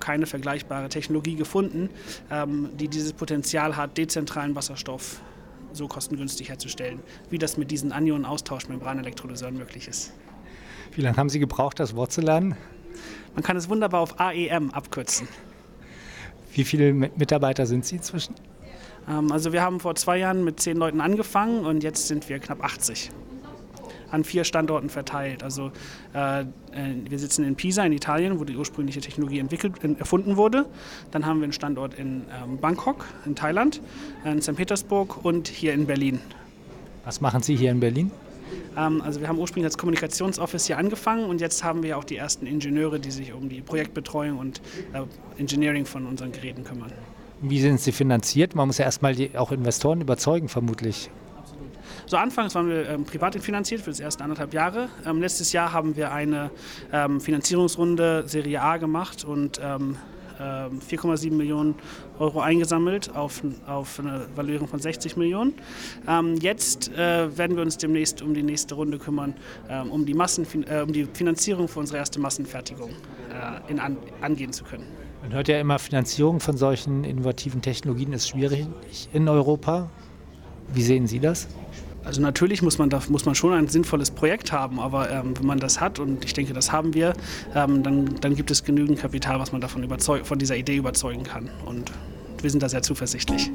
keine 0.00 0.26
vergleichbare 0.26 0.88
Technologie 0.88 1.36
gefunden, 1.36 1.90
ähm, 2.30 2.70
die 2.78 2.88
dieses 2.88 3.12
Potenzial 3.12 3.76
hat, 3.76 3.96
dezentralen 3.96 4.54
Wasserstoff 4.54 5.20
so 5.72 5.86
kostengünstig 5.86 6.48
herzustellen, 6.48 7.00
wie 7.30 7.38
das 7.38 7.56
mit 7.56 7.70
diesen 7.70 7.92
Anion-Austauschmembranelektrolyseuren 7.92 9.56
möglich 9.56 9.88
ist. 9.88 10.12
Wie 10.92 11.02
lange 11.02 11.16
haben 11.16 11.28
Sie 11.28 11.38
gebraucht, 11.38 11.78
das 11.78 11.94
Wort 11.94 12.12
zu 12.12 12.20
lernen? 12.20 12.56
Man 13.34 13.42
kann 13.42 13.56
es 13.56 13.68
wunderbar 13.68 14.00
auf 14.00 14.18
AEM 14.20 14.70
abkürzen. 14.70 15.28
Wie 16.52 16.64
viele 16.64 16.92
Mitarbeiter 16.92 17.66
sind 17.66 17.84
Sie 17.84 17.96
inzwischen? 17.96 18.34
Ähm, 19.08 19.30
also 19.32 19.52
wir 19.52 19.62
haben 19.62 19.80
vor 19.80 19.94
zwei 19.94 20.18
Jahren 20.18 20.44
mit 20.44 20.60
zehn 20.60 20.76
Leuten 20.76 21.00
angefangen 21.00 21.64
und 21.64 21.82
jetzt 21.82 22.08
sind 22.08 22.28
wir 22.28 22.38
knapp 22.38 22.62
80 22.64 23.10
an 24.10 24.24
vier 24.24 24.42
Standorten 24.42 24.88
verteilt. 24.88 25.44
Also 25.44 25.70
äh, 26.14 26.40
äh, 26.40 26.44
wir 27.08 27.18
sitzen 27.18 27.44
in 27.44 27.54
Pisa 27.54 27.84
in 27.84 27.92
Italien, 27.92 28.40
wo 28.40 28.44
die 28.44 28.56
ursprüngliche 28.56 29.00
Technologie 29.00 29.38
entwickelt, 29.38 29.74
erfunden 29.98 30.36
wurde. 30.36 30.66
Dann 31.12 31.26
haben 31.26 31.38
wir 31.38 31.44
einen 31.44 31.52
Standort 31.52 31.94
in 31.94 32.24
ähm, 32.42 32.58
Bangkok 32.58 33.06
in 33.24 33.36
Thailand, 33.36 33.80
in 34.24 34.42
St. 34.42 34.56
Petersburg 34.56 35.24
und 35.24 35.46
hier 35.46 35.74
in 35.74 35.86
Berlin. 35.86 36.18
Was 37.04 37.20
machen 37.20 37.42
Sie 37.42 37.56
hier 37.56 37.70
in 37.70 37.80
Berlin? 37.80 38.10
Ähm, 38.76 39.02
also 39.02 39.20
wir 39.20 39.28
haben 39.28 39.38
ursprünglich 39.38 39.66
als 39.66 39.78
Kommunikationsoffice 39.78 40.66
hier 40.66 40.78
angefangen 40.78 41.24
und 41.24 41.40
jetzt 41.40 41.64
haben 41.64 41.82
wir 41.82 41.98
auch 41.98 42.04
die 42.04 42.16
ersten 42.16 42.46
Ingenieure, 42.46 42.98
die 42.98 43.10
sich 43.10 43.32
um 43.32 43.48
die 43.48 43.60
Projektbetreuung 43.60 44.38
und 44.38 44.60
äh, 44.92 45.02
Engineering 45.40 45.86
von 45.86 46.06
unseren 46.06 46.32
Geräten 46.32 46.64
kümmern. 46.64 46.92
Wie 47.42 47.60
sind 47.60 47.80
Sie 47.80 47.92
finanziert? 47.92 48.54
Man 48.54 48.66
muss 48.66 48.78
ja 48.78 48.84
erstmal 48.84 49.14
die, 49.14 49.36
auch 49.36 49.50
Investoren 49.50 50.00
überzeugen, 50.00 50.48
vermutlich. 50.48 51.10
So 52.06 52.16
anfangs 52.16 52.54
waren 52.54 52.68
wir 52.68 52.88
ähm, 52.88 53.04
privat 53.04 53.36
finanziert 53.36 53.80
für 53.80 53.90
das 53.90 54.00
erste 54.00 54.24
anderthalb 54.24 54.52
Jahre. 54.52 54.88
Ähm, 55.06 55.20
letztes 55.20 55.52
Jahr 55.52 55.72
haben 55.72 55.96
wir 55.96 56.12
eine 56.12 56.50
ähm, 56.92 57.20
Finanzierungsrunde 57.20 58.24
Serie 58.26 58.60
A 58.60 58.76
gemacht 58.76 59.24
und 59.24 59.60
ähm, 59.62 59.96
4,7 60.40 61.26
ähm, 61.26 61.36
Millionen 61.36 61.74
Euro 62.18 62.40
eingesammelt 62.40 63.14
auf, 63.14 63.42
auf 63.66 64.00
eine 64.00 64.26
Valuierung 64.34 64.68
von 64.68 64.78
60 64.80 65.16
Millionen. 65.16 65.54
Ähm, 66.08 66.36
jetzt 66.36 66.92
äh, 66.92 67.36
werden 67.36 67.56
wir 67.56 67.62
uns 67.62 67.76
demnächst 67.76 68.22
um 68.22 68.34
die 68.34 68.42
nächste 68.42 68.74
Runde 68.74 68.98
kümmern, 68.98 69.34
ähm, 69.68 69.90
um, 69.90 70.06
die 70.06 70.14
Massen, 70.14 70.46
äh, 70.66 70.82
um 70.82 70.92
die 70.92 71.04
Finanzierung 71.12 71.68
für 71.68 71.80
unsere 71.80 71.98
erste 71.98 72.20
Massenfertigung 72.20 72.90
äh, 72.90 73.70
in, 73.70 73.78
an, 73.78 73.96
angehen 74.20 74.52
zu 74.52 74.64
können. 74.64 74.84
Man 75.22 75.32
hört 75.34 75.48
ja 75.48 75.60
immer, 75.60 75.78
Finanzierung 75.78 76.40
von 76.40 76.56
solchen 76.56 77.04
innovativen 77.04 77.60
Technologien 77.60 78.12
ist 78.12 78.28
schwierig 78.28 78.66
in 79.12 79.28
Europa. 79.28 79.90
Wie 80.72 80.82
sehen 80.82 81.06
Sie 81.06 81.20
das? 81.20 81.48
Also 82.04 82.22
natürlich 82.22 82.62
muss 82.62 82.78
man, 82.78 82.90
da, 82.90 83.00
muss 83.08 83.24
man 83.24 83.34
schon 83.34 83.52
ein 83.52 83.68
sinnvolles 83.68 84.10
Projekt 84.10 84.52
haben, 84.52 84.80
aber 84.80 85.10
ähm, 85.10 85.34
wenn 85.38 85.46
man 85.46 85.58
das 85.58 85.80
hat, 85.80 85.98
und 85.98 86.24
ich 86.24 86.32
denke, 86.32 86.54
das 86.54 86.72
haben 86.72 86.94
wir, 86.94 87.12
ähm, 87.54 87.82
dann, 87.82 88.20
dann 88.20 88.34
gibt 88.34 88.50
es 88.50 88.64
genügend 88.64 88.98
Kapital, 88.98 89.38
was 89.38 89.52
man 89.52 89.60
davon 89.60 89.86
von 89.98 90.38
dieser 90.38 90.56
Idee 90.56 90.76
überzeugen 90.76 91.24
kann. 91.24 91.50
Und 91.66 91.90
wir 92.40 92.50
sind 92.50 92.62
da 92.62 92.68
sehr 92.68 92.82
zuversichtlich. 92.82 93.50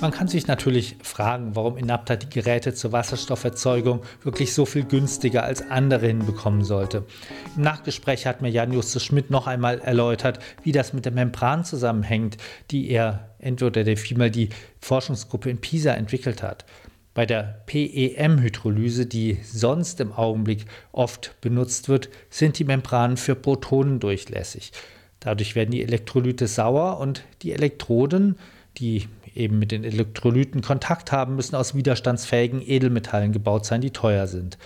Man 0.00 0.12
kann 0.12 0.28
sich 0.28 0.46
natürlich 0.46 0.96
fragen, 1.02 1.54
warum 1.54 1.76
Inapta 1.76 2.16
die 2.16 2.30
Geräte 2.30 2.72
zur 2.72 2.90
Wasserstofferzeugung 2.92 4.00
wirklich 4.22 4.54
so 4.54 4.64
viel 4.64 4.84
günstiger 4.84 5.42
als 5.44 5.68
andere 5.68 6.06
hinbekommen 6.06 6.64
sollte. 6.64 7.04
Im 7.54 7.62
Nachgespräch 7.62 8.26
hat 8.26 8.40
mir 8.40 8.48
Jan 8.48 8.72
Justus 8.72 9.04
Schmidt 9.04 9.30
noch 9.30 9.46
einmal 9.46 9.78
erläutert, 9.80 10.38
wie 10.62 10.72
das 10.72 10.94
mit 10.94 11.04
der 11.04 11.12
Membran 11.12 11.66
zusammenhängt, 11.66 12.38
die 12.70 12.88
er 12.88 13.28
entweder 13.38 13.84
der 13.84 13.98
vielmehr 13.98 14.30
die 14.30 14.48
Forschungsgruppe 14.80 15.50
in 15.50 15.60
Pisa 15.60 15.92
entwickelt 15.92 16.42
hat. 16.42 16.64
Bei 17.12 17.26
der 17.26 17.60
PEM-Hydrolyse, 17.66 19.04
die 19.04 19.38
sonst 19.44 20.00
im 20.00 20.12
Augenblick 20.12 20.64
oft 20.92 21.38
benutzt 21.42 21.90
wird, 21.90 22.08
sind 22.30 22.58
die 22.58 22.64
Membranen 22.64 23.18
für 23.18 23.34
Protonen 23.34 24.00
durchlässig. 24.00 24.72
Dadurch 25.18 25.54
werden 25.54 25.72
die 25.72 25.82
Elektrolyte 25.82 26.46
sauer 26.46 26.98
und 26.98 27.24
die 27.42 27.52
Elektroden, 27.52 28.38
die 28.78 29.06
eben 29.40 29.58
mit 29.58 29.72
den 29.72 29.82
Elektrolyten 29.82 30.62
Kontakt 30.62 31.10
haben, 31.10 31.34
müssen 31.34 31.56
aus 31.56 31.74
widerstandsfähigen 31.74 32.62
Edelmetallen 32.62 33.32
gebaut 33.32 33.66
sein, 33.66 33.80
die 33.80 33.90
teuer 33.90 34.26
sind. 34.26 34.58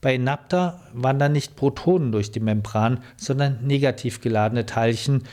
Bei 0.00 0.16
Napta 0.16 0.80
wandern 0.92 1.32
nicht 1.32 1.56
Protonen 1.56 2.12
durch 2.12 2.30
die 2.30 2.40
Membran, 2.40 3.02
sondern 3.16 3.66
negativ 3.66 4.20
geladene 4.20 4.64
Teilchen 4.64 5.24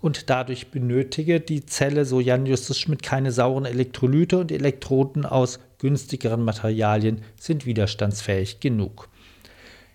und 0.00 0.30
dadurch 0.30 0.70
benötige 0.70 1.40
die 1.40 1.64
Zelle, 1.64 2.04
so 2.04 2.20
Jan 2.20 2.46
Justus 2.46 2.78
Schmidt, 2.78 3.02
keine 3.02 3.32
sauren 3.32 3.64
Elektrolyte 3.64 4.38
und 4.38 4.52
Elektroden 4.52 5.24
aus 5.24 5.60
günstigeren 5.78 6.44
Materialien 6.44 7.22
sind 7.38 7.66
widerstandsfähig 7.66 8.60
genug. 8.60 9.08